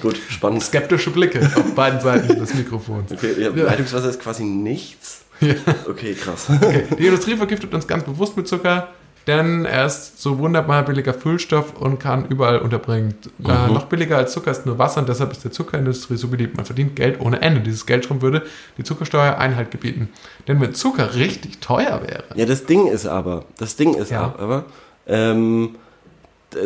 [0.00, 0.62] Gut, spannend.
[0.62, 3.12] Skeptische Blicke auf beiden Seiten des Mikrofons.
[3.12, 3.50] Okay, Ja.
[3.50, 5.24] Leitungswasser ist quasi nichts.
[5.42, 5.54] Ja.
[5.86, 6.46] Okay, krass.
[6.48, 6.84] Okay.
[6.98, 8.88] Die Industrie vergiftet uns ganz bewusst mit Zucker,
[9.26, 13.14] denn er ist so wunderbar billiger Füllstoff und kann überall unterbringen.
[13.46, 13.74] Äh, Mhm.
[13.74, 16.56] noch billiger als Zucker ist nur Wasser und deshalb ist der Zuckerindustrie so beliebt.
[16.56, 17.60] Man verdient Geld ohne Ende.
[17.60, 18.42] Dieses Geldstrom würde
[18.78, 20.08] die Zuckersteuer Einhalt gebieten.
[20.48, 24.34] Denn wenn Zucker richtig teuer wäre, Ja, das Ding ist aber, das Ding ist Ja.
[24.38, 24.64] aber,
[25.06, 25.76] ähm,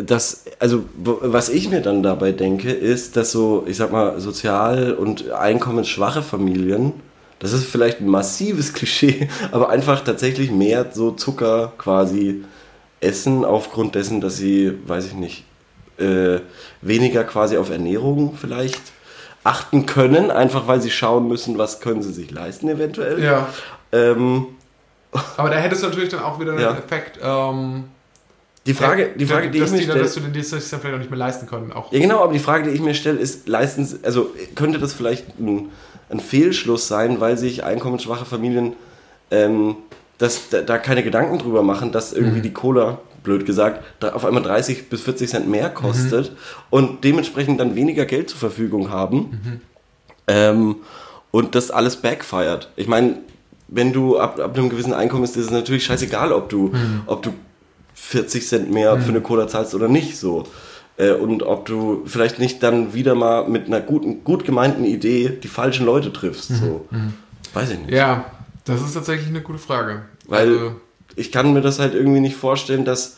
[0.05, 4.93] das, also was ich mir dann dabei denke, ist, dass so, ich sag mal, sozial
[4.93, 6.91] und einkommensschwache Familien,
[7.39, 12.43] das ist vielleicht ein massives Klischee, aber einfach tatsächlich mehr so Zucker quasi
[12.99, 15.43] essen aufgrund dessen, dass sie, weiß ich nicht,
[15.99, 16.39] äh,
[16.81, 18.81] weniger quasi auf Ernährung vielleicht
[19.43, 23.23] achten können, einfach weil sie schauen müssen, was können sie sich leisten eventuell.
[23.23, 23.47] ja.
[23.91, 24.47] Ähm,
[25.37, 26.73] Aber da hättest du natürlich dann auch wieder Ja.
[26.73, 27.85] den Effekt, ähm,
[28.65, 30.43] die Frage, die Frage, die ich dass, mir die, dann- stelle, dass du den die
[30.43, 31.71] sich dann vielleicht auch nicht mehr leisten können.
[31.71, 34.77] Auch Ja, genau, aber die Frage, die ich mir stelle, ist, leisten, Sie- also könnte
[34.79, 35.69] das vielleicht ein,
[36.09, 38.73] ein Fehlschluss sein, weil sich einkommensschwache Familien
[39.31, 39.75] ähm,
[40.17, 44.23] das, da, da keine Gedanken drüber machen, dass irgendwie die Cola, blöd gesagt, da auf
[44.25, 46.31] einmal 30 bis 40 Cent mehr kostet
[46.69, 49.61] und dementsprechend dann weniger Geld zur Verfügung haben
[50.27, 50.77] ähm,
[51.31, 52.69] und das alles backfired.
[52.77, 53.17] Ich meine,
[53.67, 56.71] wenn du ab, ab einem gewissen Einkommen ist, ist es natürlich scheißegal, ob du,
[57.05, 57.33] ob du
[57.95, 60.45] 40 Cent mehr für eine Cola zahlst oder nicht so.
[60.97, 65.29] Äh, und ob du vielleicht nicht dann wieder mal mit einer guten, gut gemeinten Idee
[65.41, 66.49] die falschen Leute triffst.
[66.49, 66.87] So.
[67.53, 67.91] Weiß ich nicht.
[67.91, 68.25] ja,
[68.65, 70.03] das ist tatsächlich eine gute Frage.
[70.27, 70.75] Weil Also,
[71.15, 73.17] ich kann mir das halt irgendwie nicht vorstellen, dass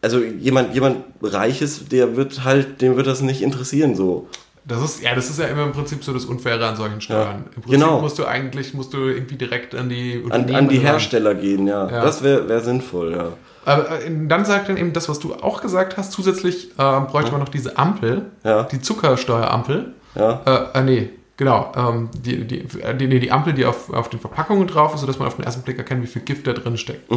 [0.00, 4.28] also jemand, jemand Reiches, der wird halt, dem wird das nicht interessieren so.
[4.66, 7.44] Das ist, ja, das ist ja immer im Prinzip so das Unfaire an solchen Steuern.
[7.54, 8.00] Im Prinzip genau.
[8.00, 10.84] musst du eigentlich, musst du irgendwie direkt an die An, an die ran.
[10.86, 11.90] Hersteller gehen, ja.
[11.90, 12.02] Ja.
[12.02, 13.32] Das wäre wär sinnvoll, ja.
[13.66, 17.30] Aber äh, dann sagt dann eben das, was du auch gesagt hast, zusätzlich äh, bräuchte
[17.32, 18.62] man noch diese Ampel, Ja.
[18.64, 19.92] die Zuckersteuerampel.
[20.14, 20.40] Ja.
[20.74, 21.72] Äh, äh, nee, genau.
[21.76, 22.64] Ähm, die, die,
[22.98, 25.44] die, nee, die Ampel, die auf, auf den Verpackungen drauf ist, sodass man auf den
[25.44, 27.10] ersten Blick erkennt, wie viel Gift da drin steckt.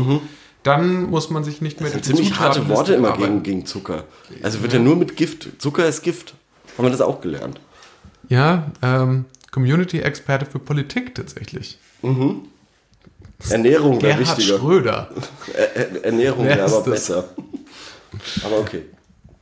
[0.63, 4.03] Dann muss man sich nicht mehr Das sind ziemlich harte Worte immer gegen, gegen Zucker.
[4.43, 5.61] Also wird ja nur mit Gift.
[5.61, 6.33] Zucker ist Gift.
[6.77, 7.59] Haben wir das auch gelernt.
[8.29, 11.79] Ja, ähm, Community-Experte für Politik tatsächlich.
[13.49, 14.57] Ernährung wäre wichtiger.
[14.57, 15.09] Schröder.
[16.03, 17.25] Ernährung wäre aber besser.
[18.43, 18.83] Aber okay.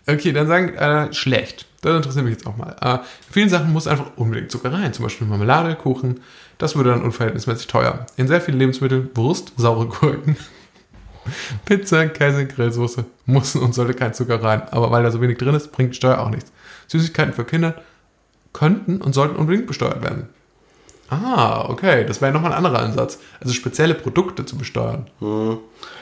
[0.08, 1.66] Okay, dann sagen äh, schlecht.
[1.82, 2.76] Das interessiert mich jetzt auch mal.
[2.82, 4.94] Äh, in vielen Sachen muss einfach unbedingt Zucker rein.
[4.94, 6.22] Zum Beispiel Marmelade, Kuchen.
[6.58, 8.06] Das würde dann unverhältnismäßig teuer.
[8.18, 10.38] In sehr vielen Lebensmitteln, Wurst, saure Gurken,
[11.66, 14.64] Pizza, Käse, Grillsoße muss und sollte kein Zucker rein.
[14.72, 16.52] Aber weil da so wenig drin ist, bringt Steuer auch nichts.
[16.88, 17.76] Süßigkeiten für Kinder
[18.54, 20.30] könnten und sollten unbedingt besteuert werden.
[21.10, 22.06] Ah, okay.
[22.06, 23.20] Das wäre nochmal ein anderer Ansatz.
[23.40, 25.08] Also spezielle Produkte zu besteuern.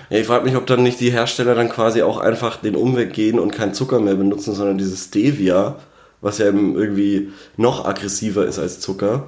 [0.10, 3.14] Ja, ich frage mich, ob dann nicht die Hersteller dann quasi auch einfach den Umweg
[3.14, 5.76] gehen und keinen Zucker mehr benutzen, sondern dieses Stevia,
[6.22, 9.28] was ja eben irgendwie noch aggressiver ist als Zucker.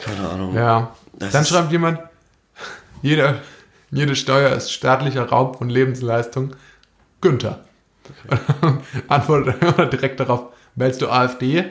[0.00, 0.54] Keine Ahnung.
[0.56, 0.94] Ja.
[1.12, 2.00] Das Dann schreibt jemand,
[3.02, 3.36] jeder,
[3.90, 6.56] jede Steuer ist staatlicher Raub von Lebensleistung.
[7.20, 7.60] Günther.
[9.08, 9.56] Antwortet
[9.92, 11.64] direkt darauf, wählst du AfD?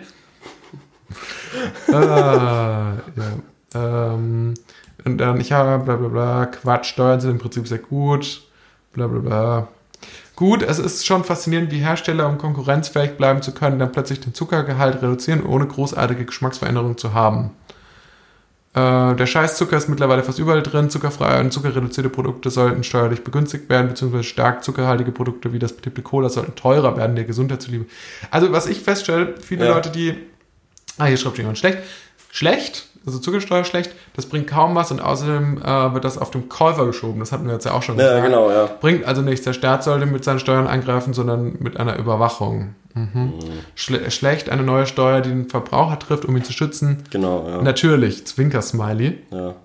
[1.94, 4.14] ah, ja.
[4.14, 4.54] ähm,
[5.04, 8.44] und dann, ich habe bla bla bla, Quatsch, Steuern sind im Prinzip sehr gut,
[8.94, 9.68] bla bla bla.
[10.36, 14.34] Gut, es ist schon faszinierend, wie Hersteller, um konkurrenzfähig bleiben zu können, dann plötzlich den
[14.34, 17.52] Zuckergehalt reduzieren, ohne großartige Geschmacksveränderungen zu haben.
[18.74, 20.90] Äh, der Scheißzucker ist mittlerweile fast überall drin.
[20.90, 26.02] Zuckerfreie und zuckerreduzierte Produkte sollten steuerlich begünstigt werden, beziehungsweise stark zuckerhaltige Produkte wie das beliebte
[26.02, 27.86] Cola sollten teurer werden, der Gesundheit zuliebe.
[28.30, 29.74] Also, was ich feststelle, viele Ja.
[29.76, 30.16] Leute, die.
[30.98, 31.80] Ah, hier schreibt jemand schlecht.
[32.32, 36.50] Schlecht, also Zuckersteuer schlecht, das bringt kaum was und außerdem äh, wird das auf den
[36.50, 37.20] Käufer geschoben.
[37.20, 38.26] Das hatten wir jetzt ja auch schon Ja, gesagt.
[38.26, 38.70] genau, ja.
[38.80, 39.44] Bringt also nichts.
[39.46, 42.76] Der Staat sollte mit seinen Steuern eingreifen, sondern mit einer Überwachung.
[42.94, 43.34] Mhm.
[43.76, 47.04] Schle schlecht, eine neue Steuer, die den Verbraucher trifft, um ihn zu schützen.
[47.10, 47.62] Genau, ja.
[47.62, 49.18] Natürlich, Zwinker-Smiley.
[49.32, 49.56] ja.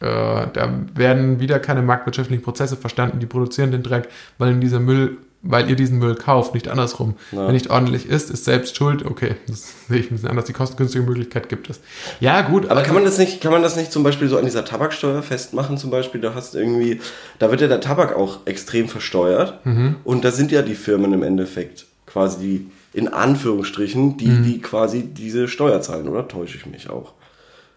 [0.00, 4.08] Äh, da werden wieder keine marktwirtschaftlichen Prozesse verstanden, die produzieren den Dreck,
[4.38, 7.14] weil in dieser Müll, weil ihr diesen Müll kauft, nicht andersrum.
[7.32, 7.46] Ja.
[7.46, 9.04] Wer nicht ordentlich ist, ist selbst schuld.
[9.04, 10.46] Okay, das sehe ich ein bisschen anders.
[10.46, 11.80] Die kostengünstige Möglichkeit gibt es.
[12.20, 12.68] Ja, gut.
[12.70, 15.22] Aber kann man das nicht, kann man das nicht zum Beispiel so an dieser Tabaksteuer
[15.22, 15.78] festmachen?
[15.78, 17.00] Zum Beispiel, da hast irgendwie,
[17.38, 19.64] da wird ja der Tabak auch extrem versteuert.
[19.64, 19.96] Mhm.
[20.04, 24.42] Und da sind ja die Firmen im Endeffekt quasi die, in Anführungsstrichen, die, Mhm.
[24.44, 27.12] die quasi diese Steuer zahlen, oder täusche ich mich auch?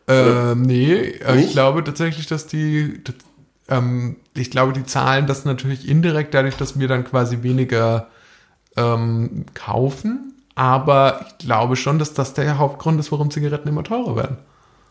[0.08, 1.52] Ähm, nee, äh, ich Nicht?
[1.52, 3.02] glaube tatsächlich, dass die,
[3.72, 8.08] ähm, ich glaube, die zahlen das natürlich indirekt dadurch, dass wir dann quasi weniger
[8.78, 10.34] ähm, kaufen.
[10.56, 14.38] Aber ich glaube schon, dass das der Hauptgrund ist, warum Zigaretten immer teurer werden.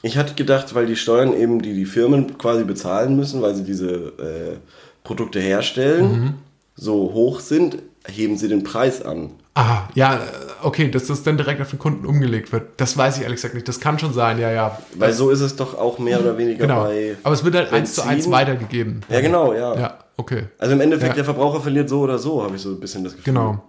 [0.02, 3.64] Ich hatte gedacht, weil die Steuern eben, die die Firmen quasi bezahlen müssen, weil sie
[3.64, 4.56] diese äh,
[5.04, 6.34] Produkte herstellen, Mhm.
[6.74, 7.78] so hoch sind,
[8.10, 9.30] heben sie den Preis an.
[9.54, 10.20] Ah, ja,
[10.62, 12.68] okay, dass das dann direkt auf den Kunden umgelegt wird.
[12.76, 13.66] Das weiß ich ehrlich gesagt nicht.
[13.66, 14.78] Das kann schon sein, ja, ja.
[14.94, 16.84] Weil so ist es doch auch mehr oder weniger Genau.
[16.84, 17.16] bei.
[17.22, 19.00] Aber es wird halt eins zu eins weitergegeben.
[19.08, 19.74] Ja, genau, ja.
[19.78, 20.44] Ja, okay.
[20.58, 21.14] Also im Endeffekt, Ja.
[21.16, 23.32] der Verbraucher verliert so oder so, habe ich so ein bisschen das Gefühl.
[23.34, 23.62] Genau.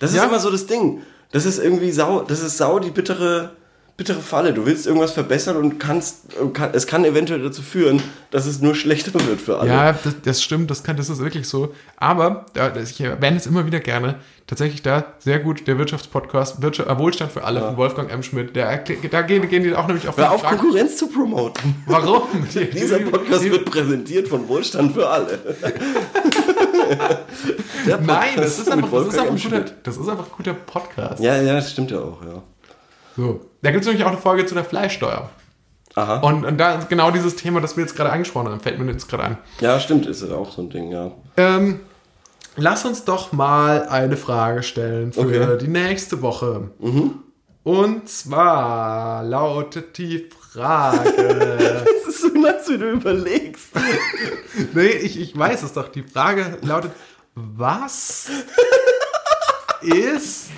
[0.00, 0.24] Das ist Ja.
[0.24, 1.00] immer so das Ding.
[1.32, 3.52] Das ist irgendwie sau, das ist sau die bittere,
[3.96, 4.52] bittere Falle.
[4.52, 8.74] Du willst irgendwas verbessern und kannst, kann, es kann eventuell dazu führen, dass es nur
[8.74, 9.70] schlechter wird für alle.
[9.70, 11.72] Ja, das, das stimmt, das, kann, das ist wirklich so.
[11.96, 12.46] Aber,
[12.82, 14.16] ich erwähne es immer wieder gerne,
[14.46, 18.22] tatsächlich da sehr gut der Wirtschaftspodcast Wirtschaft, äh, Wohlstand für alle von Wolfgang M.
[18.22, 18.54] Schmidt.
[18.54, 21.76] Der, da gehen, gehen die auch nämlich auf Hör auf, Konkurrenz zu promoten.
[21.86, 22.28] Warum?
[22.54, 25.38] Dieser Podcast wird präsentiert von Wohlstand für alle.
[27.86, 31.22] Nein, das ist, einfach, das, ist einfach guter, das ist einfach ein guter Podcast.
[31.22, 32.42] Ja, ja, das stimmt ja auch, ja.
[33.16, 33.40] So.
[33.62, 35.30] Da gibt es nämlich auch eine Folge zu der Fleischsteuer.
[35.94, 36.18] Aha.
[36.18, 38.90] Und, und da ist genau dieses Thema, das wir jetzt gerade angesprochen haben, fällt mir
[38.92, 39.38] jetzt gerade ein.
[39.60, 41.12] Ja, stimmt, ist auch so ein Ding, ja.
[41.38, 41.80] Ähm,
[42.56, 45.46] lass uns doch mal eine Frage stellen für Okay.
[45.46, 45.58] Mhm.
[45.58, 46.70] die nächste Woche.
[47.62, 51.86] Und zwar lautet die Frage.
[52.06, 53.68] Das ist so nice, wie du überlegst.
[54.74, 55.88] nee, ich, ich weiß es doch.
[55.88, 56.92] Die Frage lautet:
[57.34, 58.30] Was
[59.82, 60.50] ist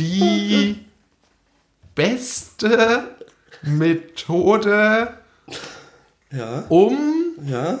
[0.00, 0.84] die
[1.94, 3.08] beste
[3.62, 5.14] Methode,
[6.32, 6.96] Ja, um
[7.44, 7.78] ja.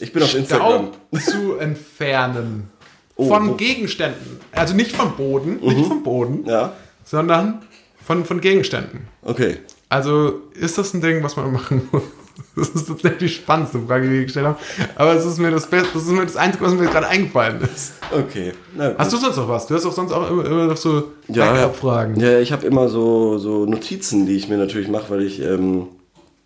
[0.00, 0.92] Ich bin auf Instagram.
[1.12, 2.70] Staub zu entfernen?
[3.14, 3.54] Oh, von oh.
[3.54, 4.40] Gegenständen.
[4.50, 6.72] Also nicht vom Boden, nicht vom Boden, Ja,
[7.04, 7.62] sondern
[8.04, 9.06] von, von Gegenständen.
[9.22, 9.58] okay.
[9.88, 12.02] Also ist das ein Ding, was man machen muss?
[12.56, 14.58] Das ist tatsächlich die spannendste Frage, die ich gestellt habe.
[14.96, 17.60] Aber es ist mir das Beste, das ist mir das Einzige, was mir gerade eingefallen
[17.62, 17.94] ist.
[18.10, 18.52] Okay.
[18.98, 19.66] Hast du sonst noch was?
[19.66, 22.20] Du hast auch sonst auch immer, immer noch so ja, Backup-Fragen.
[22.20, 25.88] Ja, ich habe immer so, so Notizen, die ich mir natürlich mache, weil ich ähm,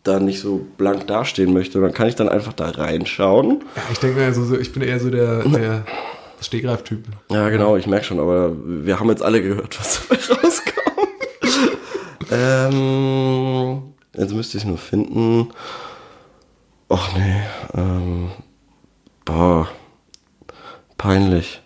[0.04, 1.78] da nicht so blank dastehen möchte.
[1.78, 3.64] Und dann kann ich dann einfach da reinschauen.
[3.74, 5.84] Ja, ich denke mir, also, so, ich bin eher so der, der
[6.40, 7.04] Stehgreif-Typ.
[7.30, 10.76] Ja, genau, ich merke schon, aber wir haben jetzt alle gehört, was dabei rauskommt.
[12.30, 13.82] ähm,
[14.16, 15.52] jetzt müsste ich nur finden.
[16.88, 17.42] Och nee,
[17.74, 18.30] ähm,
[19.24, 19.68] boah,
[20.96, 21.62] peinlich.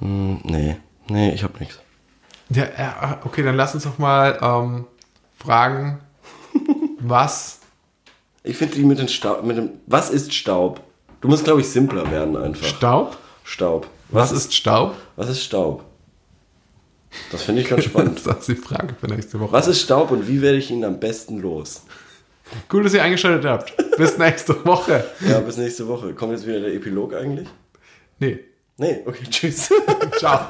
[0.00, 0.76] Hm, nee,
[1.08, 1.78] nee, ich hab nichts.
[2.50, 4.86] Ja, ja, okay, dann lass uns doch mal ähm,
[5.36, 6.00] fragen,
[7.00, 7.60] was
[8.46, 10.80] Ich finde die mit, den Staub, mit dem, was ist Staub?
[11.22, 12.66] Du musst, glaube ich, simpler werden einfach.
[12.66, 13.16] Staub?
[13.42, 13.88] Staub.
[14.10, 14.94] Was ist Staub?
[15.16, 15.82] Was ist Staub?
[17.30, 18.20] Das finde ich ganz spannend.
[18.24, 19.52] Das ist die Frage für nächste Woche.
[19.52, 21.82] Was ist Staub und wie werde ich ihn am besten los?
[22.72, 23.74] Cool, dass ihr eingeschaltet habt.
[23.96, 25.04] Bis nächste Woche.
[25.26, 26.14] Ja, bis nächste Woche.
[26.14, 27.48] Kommt jetzt wieder der Epilog eigentlich?
[28.18, 28.40] Nee.
[28.76, 29.70] Nee, okay, tschüss.
[30.18, 30.48] Ciao.